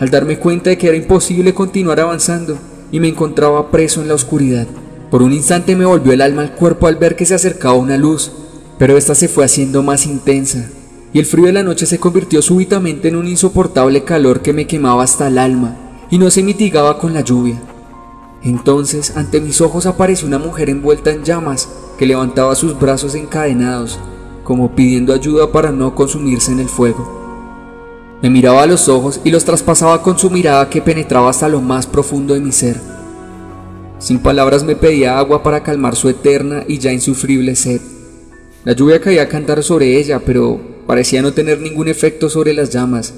al 0.01 0.09
darme 0.09 0.39
cuenta 0.39 0.71
de 0.71 0.79
que 0.79 0.89
era 0.89 0.97
imposible 0.97 1.53
continuar 1.53 2.01
avanzando 2.01 2.57
y 2.91 3.01
me 3.01 3.09
encontraba 3.09 3.71
preso 3.71 4.01
en 4.01 4.09
la 4.09 4.15
oscuridad. 4.15 4.67
Por 5.11 5.23
un 5.23 5.35
instante 5.35 5.77
me 5.77 5.85
volvió 5.85 6.15
el 6.15 6.23
alma 6.23 6.41
al 6.41 6.55
cuerpo 6.55 6.87
al 6.87 6.97
ver 6.97 7.15
que 7.15 7.27
se 7.27 7.35
acercaba 7.35 7.75
una 7.75 7.99
luz, 7.99 8.33
pero 8.79 8.97
esta 8.97 9.15
se 9.15 9.29
fue 9.29 9.45
haciendo 9.45 9.83
más 9.83 10.07
intensa, 10.07 10.71
y 11.13 11.19
el 11.19 11.27
frío 11.27 11.45
de 11.45 11.53
la 11.53 11.63
noche 11.63 11.85
se 11.85 11.99
convirtió 11.99 12.41
súbitamente 12.41 13.09
en 13.09 13.17
un 13.17 13.29
insoportable 13.29 14.03
calor 14.03 14.41
que 14.41 14.55
me 14.55 14.67
quemaba 14.67 15.05
hasta 15.05 15.29
el 15.29 15.37
alma 15.37 15.77
y 16.11 16.17
no 16.17 16.31
se 16.31 16.43
mitigaba 16.43 16.99
con 16.99 17.13
la 17.13 17.21
lluvia. 17.21 17.61
Entonces 18.43 19.15
ante 19.17 19.43
mis 19.43 19.61
ojos 19.61 19.85
apareció 19.85 20.27
una 20.27 20.39
mujer 20.39 20.71
envuelta 20.71 21.11
en 21.11 21.25
llamas 21.25 21.69
que 21.99 22.07
levantaba 22.07 22.55
sus 22.55 22.79
brazos 22.79 23.15
encadenados 23.15 23.99
como 24.47 24.77
pidiendo 24.77 25.13
ayuda 25.13 25.51
para 25.51 25.73
no 25.73 25.97
consumirse 25.97 26.53
en 26.53 26.61
el 26.61 26.69
fuego. 26.69 27.27
Me 28.23 28.31
miraba 28.31 28.63
a 28.63 28.67
los 28.67 28.89
ojos 28.89 29.21
y 29.25 29.33
los 29.33 29.45
traspasaba 29.45 30.03
con 30.03 30.17
su 30.21 30.31
mirada 30.31 30.71
que 30.71 30.81
penetraba 30.81 31.31
hasta 31.31 31.49
lo 31.49 31.61
más 31.61 31.89
profundo 31.89 32.33
de 32.33 32.41
mi 32.41 32.53
ser. 32.53 32.81
Sin 33.99 34.21
palabras 34.21 34.63
me 34.63 34.77
pedía 34.77 35.19
agua 35.19 35.43
para 35.43 35.65
calmar 35.65 35.97
su 35.97 36.09
eterna 36.09 36.63
y 36.69 36.79
ya 36.79 36.93
insufrible 36.93 37.57
sed. 37.57 37.81
La 38.65 38.73
lluvia 38.73 39.01
caía 39.01 39.23
a 39.23 39.29
cantar 39.29 39.65
sobre 39.65 39.99
ella, 39.99 40.21
pero 40.25 40.61
parecía 40.87 41.23
no 41.23 41.33
tener 41.33 41.61
ningún 41.61 41.89
efecto 41.89 42.31
sobre 42.31 42.55
las 42.55 42.71
llamas, 42.71 43.15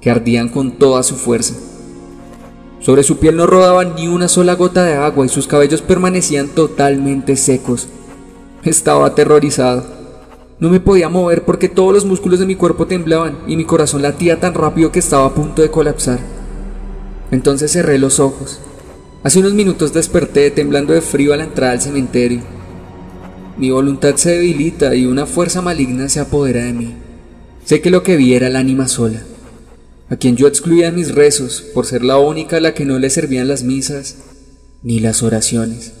que 0.00 0.10
ardían 0.10 0.48
con 0.48 0.78
toda 0.78 1.02
su 1.02 1.16
fuerza. 1.16 1.54
Sobre 2.80 3.02
su 3.02 3.18
piel 3.18 3.36
no 3.36 3.46
rodaba 3.46 3.84
ni 3.84 4.08
una 4.08 4.28
sola 4.28 4.54
gota 4.54 4.82
de 4.84 4.94
agua 4.94 5.26
y 5.26 5.28
sus 5.28 5.46
cabellos 5.46 5.82
permanecían 5.82 6.48
totalmente 6.48 7.36
secos. 7.36 7.86
Estaba 8.62 9.08
aterrorizado. 9.08 10.03
No 10.60 10.70
me 10.70 10.80
podía 10.80 11.08
mover 11.08 11.44
porque 11.44 11.68
todos 11.68 11.92
los 11.92 12.04
músculos 12.04 12.38
de 12.38 12.46
mi 12.46 12.54
cuerpo 12.54 12.86
temblaban 12.86 13.38
y 13.46 13.56
mi 13.56 13.64
corazón 13.64 14.02
latía 14.02 14.38
tan 14.38 14.54
rápido 14.54 14.92
que 14.92 15.00
estaba 15.00 15.26
a 15.26 15.34
punto 15.34 15.62
de 15.62 15.70
colapsar. 15.70 16.20
Entonces 17.30 17.72
cerré 17.72 17.98
los 17.98 18.20
ojos. 18.20 18.60
Hace 19.24 19.40
unos 19.40 19.54
minutos 19.54 19.92
desperté 19.92 20.50
temblando 20.50 20.92
de 20.92 21.00
frío 21.00 21.32
a 21.32 21.36
la 21.36 21.44
entrada 21.44 21.72
del 21.72 21.80
cementerio. 21.80 22.42
Mi 23.56 23.70
voluntad 23.70 24.14
se 24.16 24.32
debilita 24.32 24.94
y 24.94 25.06
una 25.06 25.26
fuerza 25.26 25.62
maligna 25.62 26.08
se 26.08 26.20
apodera 26.20 26.64
de 26.64 26.72
mí. 26.72 26.94
Sé 27.64 27.80
que 27.80 27.90
lo 27.90 28.02
que 28.02 28.16
vi 28.16 28.34
era 28.34 28.48
el 28.48 28.56
ánima 28.56 28.88
sola, 28.88 29.22
a 30.10 30.16
quien 30.16 30.36
yo 30.36 30.46
excluía 30.46 30.92
mis 30.92 31.14
rezos 31.14 31.64
por 31.72 31.86
ser 31.86 32.04
la 32.04 32.18
única 32.18 32.58
a 32.58 32.60
la 32.60 32.74
que 32.74 32.84
no 32.84 32.98
le 32.98 33.10
servían 33.10 33.48
las 33.48 33.62
misas 33.62 34.16
ni 34.82 35.00
las 35.00 35.22
oraciones. 35.22 35.94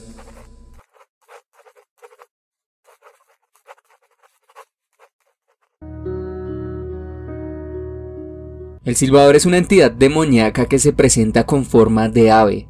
El 8.84 8.96
silbador 8.96 9.34
es 9.34 9.46
una 9.46 9.56
entidad 9.56 9.90
demoníaca 9.90 10.66
que 10.66 10.78
se 10.78 10.92
presenta 10.92 11.46
con 11.46 11.64
forma 11.64 12.10
de 12.10 12.30
ave. 12.30 12.68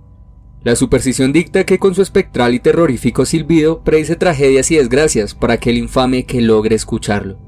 La 0.62 0.76
superstición 0.76 1.32
dicta 1.32 1.64
que 1.64 1.80
con 1.80 1.94
su 1.94 2.02
espectral 2.02 2.54
y 2.54 2.60
terrorífico 2.60 3.26
silbido 3.26 3.82
predice 3.82 4.14
tragedias 4.14 4.70
y 4.70 4.76
desgracias 4.76 5.34
para 5.34 5.54
aquel 5.54 5.76
infame 5.76 6.24
que 6.24 6.40
logre 6.40 6.76
escucharlo. 6.76 7.38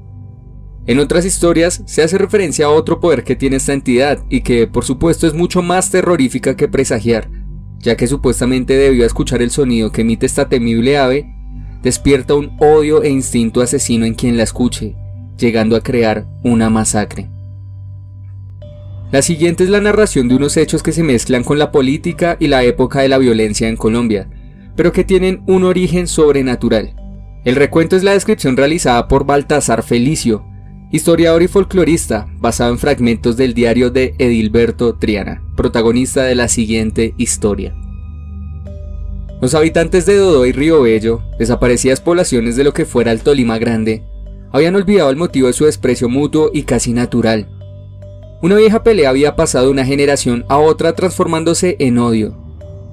En 0.85 0.99
otras 0.99 1.23
historias 1.23 1.81
se 1.85 2.03
hace 2.03 2.17
referencia 2.17 2.65
a 2.65 2.69
otro 2.69 2.99
poder 2.99 3.23
que 3.23 3.37
tiene 3.37 3.55
esta 3.55 3.71
entidad 3.71 4.19
y 4.29 4.41
que 4.41 4.67
por 4.67 4.83
supuesto 4.83 5.27
es 5.27 5.33
mucho 5.33 5.61
más 5.61 5.89
terrorífica 5.89 6.57
que 6.57 6.67
presagiar, 6.67 7.29
ya 7.79 7.95
que 7.95 8.07
supuestamente 8.07 8.75
debió 8.75 9.05
escuchar 9.05 9.41
el 9.41 9.51
sonido 9.51 9.93
que 9.93 10.01
emite 10.01 10.25
esta 10.25 10.49
temible 10.49 10.97
ave, 10.97 11.33
despierta 11.83 12.35
un 12.35 12.57
odio 12.59 13.01
e 13.01 13.09
instinto 13.09 13.61
asesino 13.61 14.05
en 14.05 14.13
quien 14.13 14.35
la 14.35 14.43
escuche, 14.43 14.95
llegando 15.37 15.77
a 15.77 15.81
crear 15.81 16.27
una 16.43 16.69
masacre. 16.69 17.29
La 19.09 19.21
siguiente 19.21 19.63
es 19.63 19.69
la 19.69 19.79
narración 19.79 20.27
de 20.27 20.35
unos 20.35 20.57
hechos 20.57 20.83
que 20.83 20.91
se 20.91 21.01
mezclan 21.01 21.45
con 21.45 21.57
la 21.57 21.71
política 21.71 22.35
y 22.41 22.47
la 22.47 22.65
época 22.65 22.99
de 22.99 23.07
la 23.07 23.17
violencia 23.17 23.69
en 23.69 23.77
Colombia, 23.77 24.29
pero 24.75 24.91
que 24.91 25.05
tienen 25.05 25.43
un 25.47 25.63
origen 25.63 26.07
sobrenatural. 26.07 26.93
El 27.45 27.55
recuento 27.55 27.95
es 27.95 28.03
la 28.03 28.11
descripción 28.11 28.57
realizada 28.57 29.07
por 29.07 29.25
Baltasar 29.25 29.81
Felicio, 29.81 30.45
historiador 30.91 31.41
y 31.41 31.47
folclorista, 31.47 32.27
basado 32.39 32.73
en 32.73 32.79
fragmentos 32.79 33.37
del 33.37 33.53
diario 33.53 33.91
de 33.91 34.13
Edilberto 34.19 34.95
Triana, 34.95 35.41
protagonista 35.55 36.23
de 36.23 36.35
la 36.35 36.49
siguiente 36.49 37.13
historia. 37.17 37.73
Los 39.39 39.53
habitantes 39.53 40.05
de 40.05 40.17
Dodó 40.17 40.45
y 40.45 40.51
Río 40.51 40.81
Bello, 40.81 41.21
desaparecidas 41.39 42.01
poblaciones 42.01 42.57
de 42.57 42.65
lo 42.65 42.73
que 42.73 42.85
fuera 42.85 43.13
el 43.13 43.21
Tolima 43.21 43.57
Grande, 43.57 44.03
habían 44.51 44.75
olvidado 44.75 45.09
el 45.09 45.15
motivo 45.15 45.47
de 45.47 45.53
su 45.53 45.63
desprecio 45.63 46.09
mutuo 46.09 46.51
y 46.53 46.63
casi 46.63 46.91
natural, 46.91 47.56
una 48.41 48.55
vieja 48.55 48.83
pelea 48.83 49.09
había 49.09 49.35
pasado 49.35 49.65
de 49.65 49.71
una 49.71 49.85
generación 49.85 50.45
a 50.47 50.57
otra 50.57 50.93
transformándose 50.93 51.75
en 51.79 51.97
odio. 51.97 52.37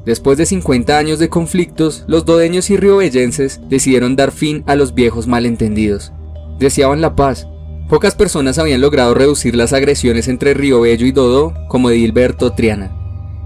Después 0.07 0.39
de 0.39 0.47
50 0.47 0.97
años 0.97 1.19
de 1.19 1.29
conflictos, 1.29 2.05
los 2.07 2.25
dodeños 2.25 2.71
y 2.71 2.77
riobellenses 2.77 3.61
decidieron 3.69 4.17
dar 4.17 4.33
fin 4.33 4.63
a 4.67 4.75
los 4.75 4.95
viejos 4.95 5.27
malentendidos. 5.27 6.13
Deseaban 6.59 7.01
la 7.01 7.15
paz. 7.15 7.47
Pocas 7.89 8.15
personas 8.15 8.59
habían 8.59 8.81
logrado 8.81 9.15
reducir 9.15 9.55
las 9.55 9.73
agresiones 9.73 10.29
entre 10.29 10.55
Río 10.55 10.81
Bello 10.81 11.07
y 11.07 11.13
Dodó 11.13 11.55
como 11.69 11.91
Edilberto 11.91 12.53
Triana, 12.53 12.97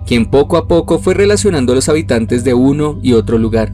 quien 0.06 0.26
poco 0.26 0.56
a 0.56 0.68
poco 0.68 1.00
fue 1.00 1.14
relacionando 1.14 1.72
a 1.72 1.74
los 1.74 1.88
habitantes 1.88 2.44
de 2.44 2.54
uno 2.54 3.00
y 3.02 3.14
otro 3.14 3.38
lugar. 3.38 3.72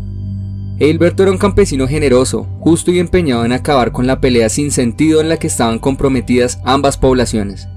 Edilberto 0.79 1.23
era 1.23 1.33
un 1.33 1.39
campesino 1.39 1.87
generoso, 1.87 2.45
justo 2.61 2.91
y 2.91 2.99
empeñado 2.99 3.45
en 3.45 3.53
acabar 3.53 3.93
con 3.93 4.07
la 4.07 4.21
pelea 4.21 4.49
sin 4.49 4.71
sentido 4.71 5.21
en 5.21 5.29
la 5.29 5.37
que 5.37 5.47
estaban 5.47 5.79
comprometidas 5.79 6.61
ambas 6.65 6.97
poblaciones. 6.97 7.69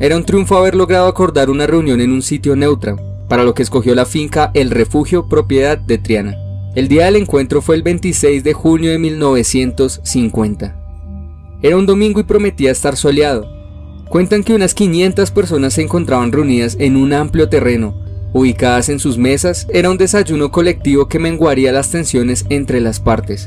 Era 0.00 0.16
un 0.16 0.24
triunfo 0.24 0.56
haber 0.56 0.74
logrado 0.74 1.06
acordar 1.06 1.50
una 1.50 1.68
reunión 1.68 2.00
en 2.00 2.10
un 2.10 2.20
sitio 2.20 2.56
neutro, 2.56 2.96
para 3.28 3.44
lo 3.44 3.54
que 3.54 3.62
escogió 3.62 3.94
la 3.94 4.06
finca 4.06 4.50
El 4.52 4.70
Refugio, 4.70 5.28
propiedad 5.28 5.78
de 5.78 5.98
Triana. 5.98 6.36
El 6.74 6.88
día 6.88 7.04
del 7.04 7.14
encuentro 7.14 7.62
fue 7.62 7.76
el 7.76 7.84
26 7.84 8.42
de 8.42 8.52
junio 8.54 8.90
de 8.90 8.98
1950. 8.98 10.76
Era 11.62 11.76
un 11.76 11.86
domingo 11.86 12.18
y 12.18 12.24
prometía 12.24 12.72
estar 12.72 12.96
soleado. 12.96 13.48
Cuentan 14.08 14.42
que 14.42 14.54
unas 14.54 14.74
500 14.74 15.30
personas 15.30 15.74
se 15.74 15.82
encontraban 15.82 16.32
reunidas 16.32 16.76
en 16.80 16.96
un 16.96 17.12
amplio 17.12 17.48
terreno, 17.48 17.94
ubicadas 18.32 18.88
en 18.88 18.98
sus 18.98 19.16
mesas, 19.16 19.68
era 19.72 19.90
un 19.90 19.96
desayuno 19.96 20.50
colectivo 20.50 21.06
que 21.06 21.20
menguaría 21.20 21.70
las 21.70 21.92
tensiones 21.92 22.46
entre 22.48 22.80
las 22.80 22.98
partes. 22.98 23.46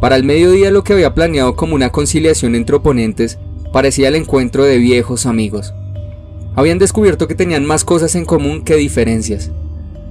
Para 0.00 0.16
el 0.16 0.24
mediodía 0.24 0.70
lo 0.70 0.82
que 0.82 0.94
había 0.94 1.12
planeado 1.12 1.56
como 1.56 1.74
una 1.74 1.90
conciliación 1.90 2.54
entre 2.54 2.76
oponentes 2.76 3.38
parecía 3.72 4.08
el 4.08 4.14
encuentro 4.14 4.64
de 4.64 4.78
viejos 4.78 5.26
amigos. 5.26 5.74
Habían 6.54 6.78
descubierto 6.78 7.28
que 7.28 7.34
tenían 7.34 7.64
más 7.64 7.84
cosas 7.84 8.14
en 8.14 8.24
común 8.24 8.62
que 8.62 8.76
diferencias. 8.76 9.50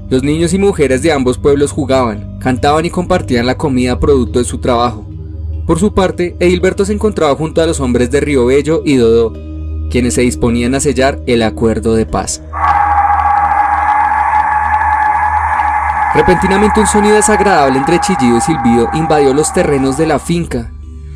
Los 0.10 0.24
niños 0.24 0.54
y 0.54 0.58
mujeres 0.58 1.02
de 1.02 1.12
ambos 1.12 1.38
pueblos 1.38 1.72
jugaban, 1.72 2.40
cantaban 2.40 2.86
y 2.86 2.90
compartían 2.90 3.46
la 3.46 3.58
comida 3.58 4.00
producto 4.00 4.40
de 4.40 4.46
su 4.46 4.60
trabajo. 4.60 5.06
Por 5.66 5.80
su 5.80 5.94
parte, 5.94 6.38
Edilberto 6.40 6.86
se 6.86 6.94
encontraba 6.94 7.36
junto 7.36 7.62
a 7.62 7.66
los 7.66 7.82
hombres 7.82 8.10
de 8.10 8.22
Río 8.22 8.46
Bello 8.46 8.82
y 8.86 8.96
Dodó, 8.96 9.34
quienes 9.90 10.14
se 10.14 10.22
disponían 10.22 10.76
a 10.76 10.80
sellar 10.80 11.20
el 11.28 11.44
acuerdo 11.44 11.94
de 11.96 12.06
paz. 12.06 12.42
Repentinamente 16.16 16.80
un 16.80 16.88
sonido 16.88 17.16
desagradable 17.16 17.78
entre 17.78 18.00
chillido 18.00 18.38
y 18.38 18.42
silbido 18.42 18.90
invadió 18.94 19.34
los 19.34 19.54
terrenos 19.54 19.98
de 19.98 20.08
la 20.08 20.20
finca. 20.20 20.72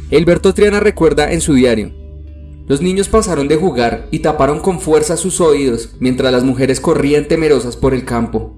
Edilberto 0.10 0.54
Triana 0.54 0.82
recuerda 0.82 1.32
en 1.32 1.40
su 1.40 1.54
diario, 1.54 1.92
los 2.72 2.82
niños 2.82 3.10
pasaron 3.10 3.50
de 3.50 3.58
jugar 3.58 4.08
y 4.12 4.20
taparon 4.20 4.62
con 4.62 4.80
fuerza 4.80 5.18
sus 5.18 5.42
oídos 5.42 5.90
mientras 6.00 6.32
las 6.32 6.46
mujeres 6.46 6.80
corrían 6.80 7.28
temerosas 7.28 7.76
por 7.76 7.94
el 7.94 8.06
campo. 8.06 8.56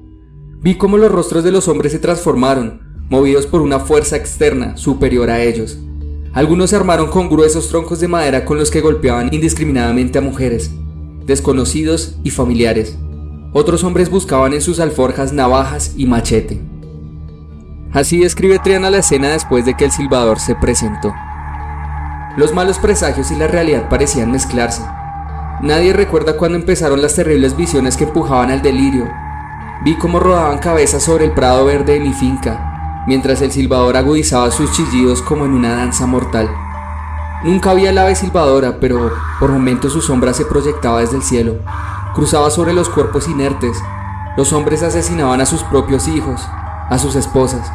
Vi 0.61 0.75
cómo 0.75 0.99
los 0.99 1.11
rostros 1.11 1.43
de 1.43 1.51
los 1.51 1.67
hombres 1.67 1.93
se 1.93 1.97
transformaron, 1.97 3.05
movidos 3.09 3.47
por 3.47 3.63
una 3.63 3.79
fuerza 3.79 4.15
externa 4.15 4.77
superior 4.77 5.31
a 5.31 5.41
ellos. 5.41 5.79
Algunos 6.31 6.69
se 6.69 6.75
armaron 6.75 7.09
con 7.09 7.27
gruesos 7.27 7.69
troncos 7.69 8.01
de 8.01 8.07
madera 8.07 8.45
con 8.45 8.59
los 8.59 8.69
que 8.69 8.81
golpeaban 8.81 9.33
indiscriminadamente 9.33 10.19
a 10.19 10.21
mujeres, 10.21 10.69
desconocidos 11.25 12.15
y 12.23 12.29
familiares. 12.29 12.95
Otros 13.51 13.83
hombres 13.83 14.11
buscaban 14.11 14.53
en 14.53 14.61
sus 14.61 14.79
alforjas 14.79 15.33
navajas 15.33 15.95
y 15.97 16.05
machete. 16.05 16.61
Así 17.91 18.19
describe 18.19 18.59
Triana 18.59 18.91
la 18.91 18.99
escena 18.99 19.31
después 19.31 19.65
de 19.65 19.73
que 19.73 19.85
el 19.85 19.91
silbador 19.91 20.39
se 20.39 20.53
presentó. 20.53 21.11
Los 22.35 22.53
malos 22.53 22.79
presagios 22.79 23.29
y 23.29 23.35
la 23.35 23.47
realidad 23.47 23.89
parecían 23.89 24.31
mezclarse. 24.31 24.81
Nadie 25.61 25.93
recuerda 25.93 26.35
cuándo 26.35 26.57
empezaron 26.57 27.01
las 27.01 27.15
terribles 27.15 27.55
visiones 27.55 27.95
que 27.95 28.05
empujaban 28.05 28.49
al 28.49 28.61
delirio. 28.63 29.07
Vi 29.83 29.95
cómo 29.97 30.19
rodaban 30.19 30.57
cabezas 30.57 31.03
sobre 31.03 31.25
el 31.25 31.31
prado 31.31 31.65
verde 31.65 31.93
de 31.93 31.99
mi 31.99 32.11
finca, 32.13 33.03
mientras 33.05 33.41
el 33.41 33.51
silbador 33.51 33.97
agudizaba 33.97 34.49
sus 34.49 34.71
chillidos 34.71 35.21
como 35.21 35.45
en 35.45 35.53
una 35.53 35.75
danza 35.75 36.07
mortal. 36.07 36.49
Nunca 37.43 37.73
vi 37.73 37.85
al 37.85 37.97
ave 37.97 38.15
silbadora, 38.15 38.77
pero 38.79 39.11
por 39.39 39.51
momentos 39.51 39.93
su 39.93 40.01
sombra 40.01 40.33
se 40.33 40.45
proyectaba 40.45 41.01
desde 41.01 41.17
el 41.17 41.23
cielo. 41.23 41.57
Cruzaba 42.15 42.49
sobre 42.49 42.73
los 42.73 42.89
cuerpos 42.89 43.27
inertes. 43.27 43.77
Los 44.37 44.53
hombres 44.53 44.81
asesinaban 44.81 45.39
a 45.39 45.45
sus 45.45 45.63
propios 45.63 46.07
hijos, 46.07 46.41
a 46.89 46.97
sus 46.97 47.15
esposas. 47.15 47.71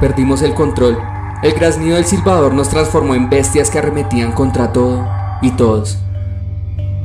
Perdimos 0.00 0.42
el 0.42 0.54
control. 0.54 0.96
El 1.44 1.52
graznido 1.52 1.96
del 1.96 2.06
silbador 2.06 2.54
nos 2.54 2.70
transformó 2.70 3.14
en 3.14 3.28
bestias 3.28 3.68
que 3.68 3.76
arremetían 3.76 4.32
contra 4.32 4.72
todo 4.72 5.06
y 5.42 5.50
todos. 5.50 5.98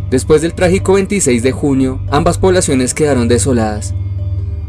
Después 0.10 0.42
del 0.42 0.54
trágico 0.54 0.94
26 0.94 1.44
de 1.44 1.52
junio, 1.52 2.00
ambas 2.10 2.38
poblaciones 2.38 2.94
quedaron 2.94 3.28
desoladas. 3.28 3.94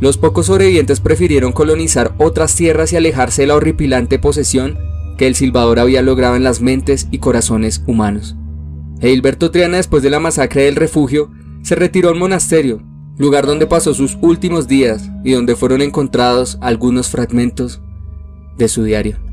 Los 0.01 0.19
pocos 0.19 0.47
sobrevivientes 0.47 0.99
prefirieron 0.99 1.53
colonizar 1.53 2.13
otras 2.19 2.57
tierras 2.57 2.93
y 2.93 2.97
alejarse 2.97 3.43
de 3.43 3.47
la 3.47 3.55
horripilante 3.55 4.19
posesión 4.19 4.77
que 5.17 5.29
el 5.29 5.37
silbador 5.37 5.79
había 5.79 6.03
logrado 6.03 6.35
en 6.35 6.43
las 6.43 6.61
mentes 6.61 7.07
y 7.13 7.19
corazones 7.19 7.85
humanos. 7.87 8.35
Gilberto 9.01 9.53
Triana, 9.53 9.77
después 9.77 10.03
de 10.03 10.11
la 10.11 10.19
masacre 10.19 10.65
del 10.65 10.75
refugio, 10.75 11.31
se 11.63 11.77
retiró 11.77 12.09
al 12.09 12.19
monasterio, 12.19 12.83
lugar 13.19 13.47
donde 13.47 13.69
pasó 13.69 13.95
sus 13.95 14.19
últimos 14.21 14.67
días 14.67 15.09
y 15.23 15.31
donde 15.31 15.55
fueron 15.55 15.81
encontrados 15.81 16.59
algunos 16.61 17.09
fragmentos 17.09 17.81
de 18.59 18.67
su 18.67 18.83
diario. 18.83 19.30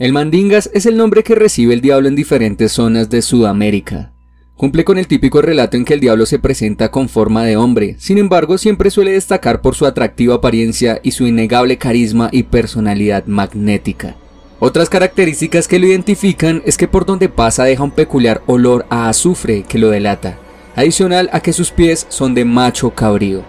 El 0.00 0.14
mandingas 0.14 0.70
es 0.72 0.86
el 0.86 0.96
nombre 0.96 1.22
que 1.22 1.34
recibe 1.34 1.74
el 1.74 1.82
diablo 1.82 2.08
en 2.08 2.16
diferentes 2.16 2.72
zonas 2.72 3.10
de 3.10 3.20
Sudamérica. 3.20 4.12
Cumple 4.56 4.82
con 4.82 4.96
el 4.96 5.06
típico 5.06 5.42
relato 5.42 5.76
en 5.76 5.84
que 5.84 5.92
el 5.92 6.00
diablo 6.00 6.24
se 6.24 6.38
presenta 6.38 6.90
con 6.90 7.10
forma 7.10 7.44
de 7.44 7.58
hombre, 7.58 7.96
sin 7.98 8.16
embargo 8.16 8.56
siempre 8.56 8.90
suele 8.90 9.12
destacar 9.12 9.60
por 9.60 9.74
su 9.74 9.84
atractiva 9.84 10.36
apariencia 10.36 11.00
y 11.02 11.10
su 11.10 11.26
innegable 11.26 11.76
carisma 11.76 12.30
y 12.32 12.44
personalidad 12.44 13.26
magnética. 13.26 14.16
Otras 14.58 14.88
características 14.88 15.68
que 15.68 15.78
lo 15.78 15.86
identifican 15.86 16.62
es 16.64 16.78
que 16.78 16.88
por 16.88 17.04
donde 17.04 17.28
pasa 17.28 17.64
deja 17.64 17.84
un 17.84 17.90
peculiar 17.90 18.40
olor 18.46 18.86
a 18.88 19.10
azufre 19.10 19.64
que 19.64 19.78
lo 19.78 19.90
delata, 19.90 20.38
adicional 20.76 21.28
a 21.34 21.40
que 21.40 21.52
sus 21.52 21.72
pies 21.72 22.06
son 22.08 22.32
de 22.32 22.46
macho 22.46 22.88
cabrío. 22.92 23.44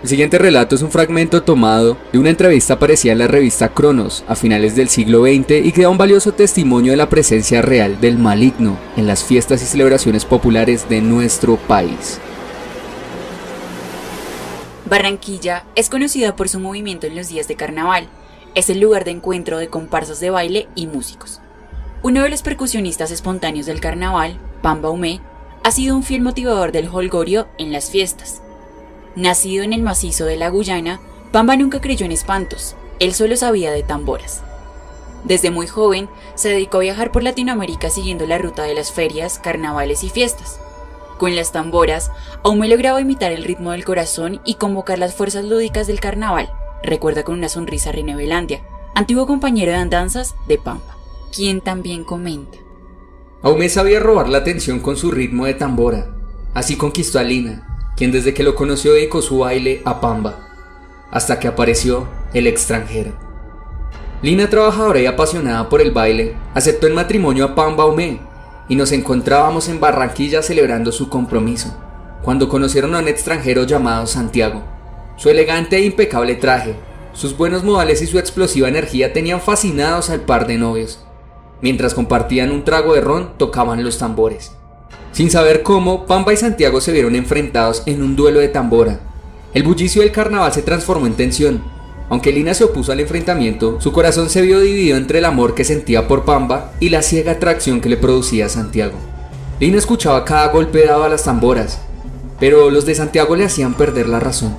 El 0.00 0.08
siguiente 0.08 0.38
relato 0.38 0.76
es 0.76 0.82
un 0.82 0.92
fragmento 0.92 1.42
tomado 1.42 1.96
de 2.12 2.20
una 2.20 2.30
entrevista 2.30 2.74
aparecida 2.74 3.12
en 3.12 3.18
la 3.18 3.26
revista 3.26 3.70
Cronos 3.70 4.24
a 4.28 4.36
finales 4.36 4.76
del 4.76 4.88
siglo 4.88 5.24
XX 5.24 5.64
y 5.64 5.72
que 5.72 5.82
da 5.82 5.88
un 5.88 5.98
valioso 5.98 6.32
testimonio 6.32 6.92
de 6.92 6.96
la 6.96 7.08
presencia 7.08 7.62
real 7.62 8.00
del 8.00 8.16
maligno 8.16 8.78
en 8.96 9.08
las 9.08 9.24
fiestas 9.24 9.60
y 9.60 9.66
celebraciones 9.66 10.24
populares 10.24 10.88
de 10.88 11.00
nuestro 11.00 11.56
país. 11.56 12.20
Barranquilla 14.88 15.64
es 15.74 15.90
conocida 15.90 16.36
por 16.36 16.48
su 16.48 16.60
movimiento 16.60 17.08
en 17.08 17.16
los 17.16 17.28
días 17.28 17.48
de 17.48 17.56
carnaval. 17.56 18.08
Es 18.54 18.70
el 18.70 18.78
lugar 18.78 19.04
de 19.04 19.10
encuentro 19.10 19.58
de 19.58 19.68
comparsas 19.68 20.20
de 20.20 20.30
baile 20.30 20.68
y 20.76 20.86
músicos. 20.86 21.40
Uno 22.04 22.22
de 22.22 22.28
los 22.28 22.42
percusionistas 22.42 23.10
espontáneos 23.10 23.66
del 23.66 23.80
carnaval, 23.80 24.38
Pamba 24.62 24.90
Humé, 24.90 25.20
ha 25.64 25.72
sido 25.72 25.96
un 25.96 26.04
fiel 26.04 26.22
motivador 26.22 26.70
del 26.70 26.88
holgorio 26.88 27.48
en 27.58 27.72
las 27.72 27.90
fiestas. 27.90 28.42
Nacido 29.16 29.64
en 29.64 29.72
el 29.72 29.82
macizo 29.82 30.24
de 30.24 30.36
la 30.36 30.48
Guyana, 30.48 31.00
Pamba 31.32 31.56
nunca 31.56 31.80
creyó 31.80 32.06
en 32.06 32.12
espantos, 32.12 32.76
él 33.00 33.14
solo 33.14 33.36
sabía 33.36 33.70
de 33.70 33.82
tamboras. 33.82 34.42
Desde 35.24 35.50
muy 35.50 35.66
joven 35.66 36.08
se 36.34 36.48
dedicó 36.48 36.78
a 36.78 36.80
viajar 36.80 37.12
por 37.12 37.22
Latinoamérica 37.22 37.90
siguiendo 37.90 38.26
la 38.26 38.38
ruta 38.38 38.62
de 38.62 38.74
las 38.74 38.92
ferias, 38.92 39.38
carnavales 39.38 40.04
y 40.04 40.08
fiestas. 40.08 40.60
Con 41.18 41.34
las 41.34 41.50
tamboras, 41.52 42.12
aún 42.44 42.60
me 42.60 42.68
lograba 42.68 43.00
imitar 43.00 43.32
el 43.32 43.44
ritmo 43.44 43.72
del 43.72 43.84
corazón 43.84 44.40
y 44.44 44.54
convocar 44.54 44.98
las 44.98 45.14
fuerzas 45.14 45.44
lúdicas 45.44 45.86
del 45.86 46.00
carnaval, 46.00 46.50
recuerda 46.82 47.24
con 47.24 47.36
una 47.36 47.48
sonrisa 47.48 47.90
René 47.90 48.14
Belandia, 48.14 48.62
antiguo 48.94 49.26
compañero 49.26 49.72
de 49.72 49.78
andanzas 49.78 50.36
de 50.46 50.58
Pamba, 50.58 50.96
quien 51.34 51.60
también 51.60 52.04
comenta. 52.04 52.58
Aún 53.42 53.68
sabía 53.68 54.00
robar 54.00 54.28
la 54.28 54.38
atención 54.38 54.80
con 54.80 54.96
su 54.96 55.10
ritmo 55.10 55.46
de 55.46 55.54
tambora. 55.54 56.14
Así 56.54 56.76
conquistó 56.76 57.18
a 57.18 57.22
Lina, 57.22 57.67
quien 57.98 58.12
desde 58.12 58.32
que 58.32 58.44
lo 58.44 58.54
conoció 58.54 58.92
dedicó 58.92 59.20
su 59.20 59.38
baile 59.38 59.82
a 59.84 60.00
Pamba, 60.00 60.48
hasta 61.10 61.40
que 61.40 61.48
apareció 61.48 62.06
el 62.32 62.46
extranjero. 62.46 63.10
Lina, 64.22 64.48
trabajadora 64.48 65.00
y 65.00 65.06
apasionada 65.06 65.68
por 65.68 65.80
el 65.80 65.90
baile, 65.90 66.36
aceptó 66.54 66.86
el 66.86 66.94
matrimonio 66.94 67.44
a 67.44 67.54
Pamba 67.56 67.86
Umé 67.86 68.20
y 68.68 68.76
nos 68.76 68.92
encontrábamos 68.92 69.68
en 69.68 69.80
Barranquilla 69.80 70.42
celebrando 70.42 70.92
su 70.92 71.08
compromiso, 71.08 71.76
cuando 72.22 72.48
conocieron 72.48 72.94
a 72.94 73.00
un 73.00 73.08
extranjero 73.08 73.64
llamado 73.64 74.06
Santiago. 74.06 74.62
Su 75.16 75.28
elegante 75.28 75.76
e 75.76 75.84
impecable 75.84 76.36
traje, 76.36 76.76
sus 77.14 77.36
buenos 77.36 77.64
modales 77.64 78.00
y 78.00 78.06
su 78.06 78.20
explosiva 78.20 78.68
energía 78.68 79.12
tenían 79.12 79.40
fascinados 79.40 80.08
al 80.08 80.20
par 80.20 80.46
de 80.46 80.56
novios. 80.56 81.04
Mientras 81.60 81.94
compartían 81.94 82.52
un 82.52 82.62
trago 82.62 82.94
de 82.94 83.00
ron, 83.00 83.36
tocaban 83.38 83.82
los 83.82 83.98
tambores. 83.98 84.52
Sin 85.12 85.30
saber 85.30 85.62
cómo, 85.62 86.06
Pamba 86.06 86.32
y 86.32 86.36
Santiago 86.36 86.80
se 86.80 86.92
vieron 86.92 87.16
enfrentados 87.16 87.82
en 87.86 88.02
un 88.02 88.14
duelo 88.14 88.40
de 88.40 88.48
tambora. 88.48 89.00
El 89.54 89.62
bullicio 89.62 90.02
del 90.02 90.12
carnaval 90.12 90.52
se 90.52 90.62
transformó 90.62 91.06
en 91.06 91.14
tensión. 91.14 91.62
Aunque 92.10 92.32
Lina 92.32 92.54
se 92.54 92.64
opuso 92.64 92.92
al 92.92 93.00
enfrentamiento, 93.00 93.80
su 93.80 93.92
corazón 93.92 94.30
se 94.30 94.42
vio 94.42 94.60
dividido 94.60 94.96
entre 94.96 95.18
el 95.18 95.24
amor 95.24 95.54
que 95.54 95.64
sentía 95.64 96.08
por 96.08 96.24
Pamba 96.24 96.72
y 96.80 96.88
la 96.88 97.02
ciega 97.02 97.32
atracción 97.32 97.80
que 97.80 97.88
le 97.88 97.96
producía 97.96 98.48
Santiago. 98.48 98.96
Lina 99.60 99.78
escuchaba 99.78 100.24
cada 100.24 100.48
golpe 100.48 100.86
dado 100.86 101.04
a 101.04 101.08
las 101.08 101.24
tamboras, 101.24 101.80
pero 102.38 102.70
los 102.70 102.86
de 102.86 102.94
Santiago 102.94 103.34
le 103.36 103.44
hacían 103.44 103.74
perder 103.74 104.08
la 104.08 104.20
razón. 104.20 104.56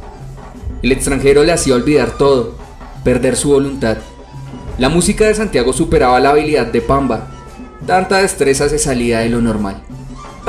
El 0.81 0.91
extranjero 0.91 1.43
le 1.43 1.51
hacía 1.51 1.75
olvidar 1.75 2.17
todo, 2.17 2.55
perder 3.03 3.35
su 3.35 3.49
voluntad. 3.49 3.97
La 4.77 4.89
música 4.89 5.25
de 5.25 5.35
Santiago 5.35 5.73
superaba 5.73 6.19
la 6.19 6.31
habilidad 6.31 6.67
de 6.67 6.81
Pamba. 6.81 7.27
Tanta 7.85 8.17
destreza 8.17 8.69
se 8.69 8.79
salía 8.79 9.19
de 9.19 9.29
lo 9.29 9.41
normal. 9.41 9.81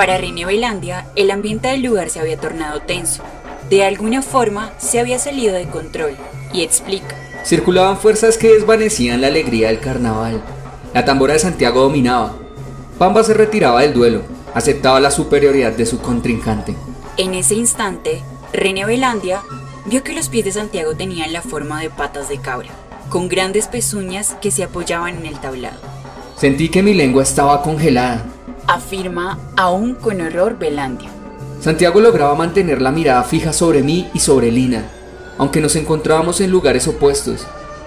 Para 0.01 0.17
René 0.17 0.47
Belandia, 0.47 1.09
el 1.15 1.31
ambiente 1.31 1.69
del 1.69 1.83
lugar 1.83 2.09
se 2.09 2.21
había 2.21 2.39
tornado 2.39 2.81
tenso. 2.81 3.23
De 3.69 3.85
alguna 3.85 4.23
forma, 4.23 4.73
se 4.79 4.99
había 4.99 5.19
salido 5.19 5.53
de 5.53 5.69
control, 5.69 6.17
y 6.55 6.63
explica. 6.63 7.15
Circulaban 7.45 7.99
fuerzas 7.99 8.39
que 8.39 8.49
desvanecían 8.49 9.21
la 9.21 9.27
alegría 9.27 9.69
del 9.69 9.79
carnaval. 9.79 10.41
La 10.95 11.05
tambora 11.05 11.35
de 11.35 11.41
Santiago 11.41 11.83
dominaba. 11.83 12.35
Pamba 12.99 13.23
se 13.25 13.35
retiraba 13.35 13.83
del 13.83 13.93
duelo, 13.93 14.23
aceptaba 14.55 15.01
la 15.01 15.11
superioridad 15.11 15.73
de 15.73 15.85
su 15.85 16.01
contrincante. 16.01 16.75
En 17.19 17.35
ese 17.35 17.57
instante, 17.57 18.23
René 18.55 18.87
Belandia 18.87 19.43
vio 19.85 20.03
que 20.03 20.15
los 20.15 20.31
pies 20.31 20.47
de 20.47 20.53
Santiago 20.53 20.95
tenían 20.95 21.35
la 21.35 21.43
forma 21.43 21.79
de 21.79 21.91
patas 21.91 22.31
de 22.31 22.39
cabra, 22.39 22.71
con 23.11 23.29
grandes 23.29 23.67
pezuñas 23.67 24.35
que 24.41 24.51
se 24.51 24.65
apoyaban 24.65 25.19
en 25.19 25.27
el 25.27 25.39
tablado. 25.41 25.77
Sentí 26.39 26.71
que 26.71 26.83
mi 26.83 26.95
lengua 26.95 27.23
estaba 27.23 27.61
congelada 27.61 28.25
afirma 28.71 29.39
aún 29.57 29.95
con 29.95 30.21
horror 30.21 30.59
Belandia. 30.59 31.11
Santiago 31.61 32.01
lograba 32.01 32.35
mantener 32.35 32.81
la 32.81 32.93
mirada 32.93 33.23
fija 33.25 33.53
sobre 33.53 33.83
mí 33.83 34.09
y 34.15 34.21
sobre 34.21 34.51
Lina, 34.51 34.89
aunque 35.39 35.61
nos 35.61 35.77
encontrábamos 35.77 36.41
en 36.41 36.51
lugares 36.51 36.87
opuestos. 36.87 37.47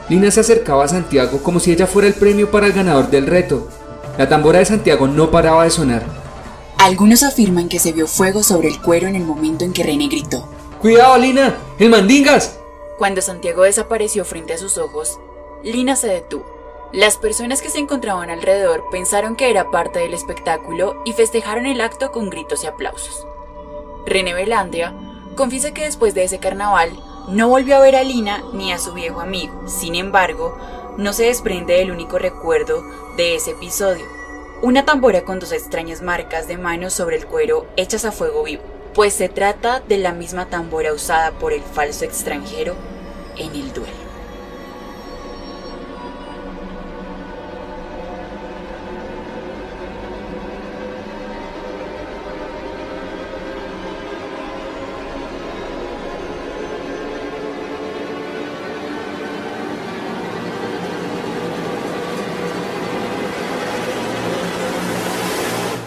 Lina 0.09 0.29
se 0.29 0.41
acercaba 0.41 0.83
a 0.83 0.89
Santiago 0.89 1.41
como 1.41 1.59
si 1.59 1.71
ella 1.71 1.87
fuera 1.87 2.07
el 2.07 2.13
premio 2.13 2.51
para 2.51 2.67
el 2.67 2.73
ganador 2.73 3.09
del 3.09 3.27
reto. 3.27 3.69
La 4.17 4.27
tambora 4.27 4.59
de 4.59 4.65
Santiago 4.65 5.07
no 5.07 5.31
paraba 5.31 5.63
de 5.63 5.69
sonar. 5.69 6.03
Algunos 6.77 7.23
afirman 7.23 7.69
que 7.69 7.79
se 7.79 7.93
vio 7.93 8.05
fuego 8.05 8.43
sobre 8.43 8.67
el 8.67 8.81
cuero 8.81 9.07
en 9.07 9.15
el 9.15 9.23
momento 9.23 9.63
en 9.63 9.71
que 9.71 9.83
René 9.83 10.07
gritó. 10.09 10.47
¡Cuidado, 10.81 11.17
Lina! 11.17 11.55
¡El 11.79 11.89
mandingas! 11.89 12.57
Cuando 12.97 13.21
Santiago 13.21 13.63
desapareció 13.63 14.25
frente 14.25 14.53
a 14.53 14.57
sus 14.57 14.77
ojos, 14.77 15.17
Lina 15.63 15.95
se 15.95 16.07
detuvo. 16.07 16.62
Las 16.93 17.17
personas 17.17 17.63
que 17.63 17.71
se 17.71 17.79
encontraban 17.79 18.29
alrededor 18.29 18.83
pensaron 18.91 19.35
que 19.35 19.49
era 19.49 19.71
parte 19.71 19.97
del 19.97 20.13
espectáculo 20.13 21.01
y 21.05 21.13
festejaron 21.13 21.65
el 21.65 21.81
acto 21.81 22.11
con 22.11 22.29
gritos 22.29 22.63
y 22.63 22.67
aplausos. 22.67 23.25
René 24.05 24.35
Belandia 24.35 24.93
confiesa 25.35 25.73
que 25.73 25.85
después 25.85 26.13
de 26.13 26.23
ese 26.23 26.37
carnaval 26.37 26.91
no 27.29 27.49
volvió 27.49 27.77
a 27.77 27.79
ver 27.79 27.95
a 27.95 28.03
Lina 28.03 28.43
ni 28.53 28.71
a 28.71 28.77
su 28.77 28.93
viejo 28.93 29.21
amigo. 29.21 29.67
Sin 29.67 29.95
embargo, 29.95 30.55
no 30.95 31.13
se 31.13 31.23
desprende 31.23 31.73
del 31.73 31.89
único 31.89 32.19
recuerdo 32.19 32.83
de 33.17 33.37
ese 33.37 33.51
episodio. 33.51 34.05
Una 34.61 34.85
tambora 34.85 35.23
con 35.23 35.39
dos 35.39 35.51
extrañas 35.51 36.03
marcas 36.03 36.47
de 36.47 36.59
manos 36.59 36.93
sobre 36.93 37.15
el 37.15 37.25
cuero 37.25 37.65
hechas 37.75 38.05
a 38.05 38.11
fuego 38.11 38.43
vivo, 38.43 38.61
pues 38.93 39.15
se 39.15 39.29
trata 39.29 39.79
de 39.79 39.97
la 39.97 40.13
misma 40.13 40.45
tambora 40.45 40.93
usada 40.93 41.31
por 41.31 41.53
el 41.53 41.63
falso 41.63 42.05
extranjero 42.05 42.75
en 43.35 43.55
el 43.55 43.73
duelo. 43.73 44.02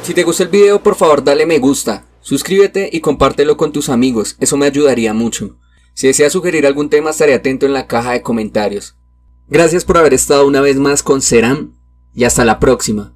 Si 0.06 0.14
te 0.14 0.22
gustó 0.22 0.44
el 0.44 0.50
video, 0.50 0.84
por 0.84 0.94
favor 0.94 1.24
dale 1.24 1.46
me 1.46 1.58
gusta, 1.58 2.06
suscríbete 2.20 2.88
y 2.92 3.00
compártelo 3.00 3.56
con 3.56 3.72
tus 3.72 3.88
amigos, 3.88 4.36
eso 4.38 4.56
me 4.56 4.66
ayudaría 4.66 5.12
mucho. 5.12 5.58
Si 5.94 6.06
deseas 6.06 6.32
sugerir 6.32 6.64
algún 6.64 6.88
tema, 6.88 7.10
estaré 7.10 7.34
atento 7.34 7.66
en 7.66 7.72
la 7.72 7.88
caja 7.88 8.12
de 8.12 8.22
comentarios. 8.22 8.94
Gracias 9.48 9.84
por 9.84 9.98
haber 9.98 10.14
estado 10.14 10.46
una 10.46 10.60
vez 10.60 10.76
más 10.76 11.02
con 11.02 11.22
Seram 11.22 11.74
y 12.14 12.22
hasta 12.22 12.44
la 12.44 12.60
próxima. 12.60 13.15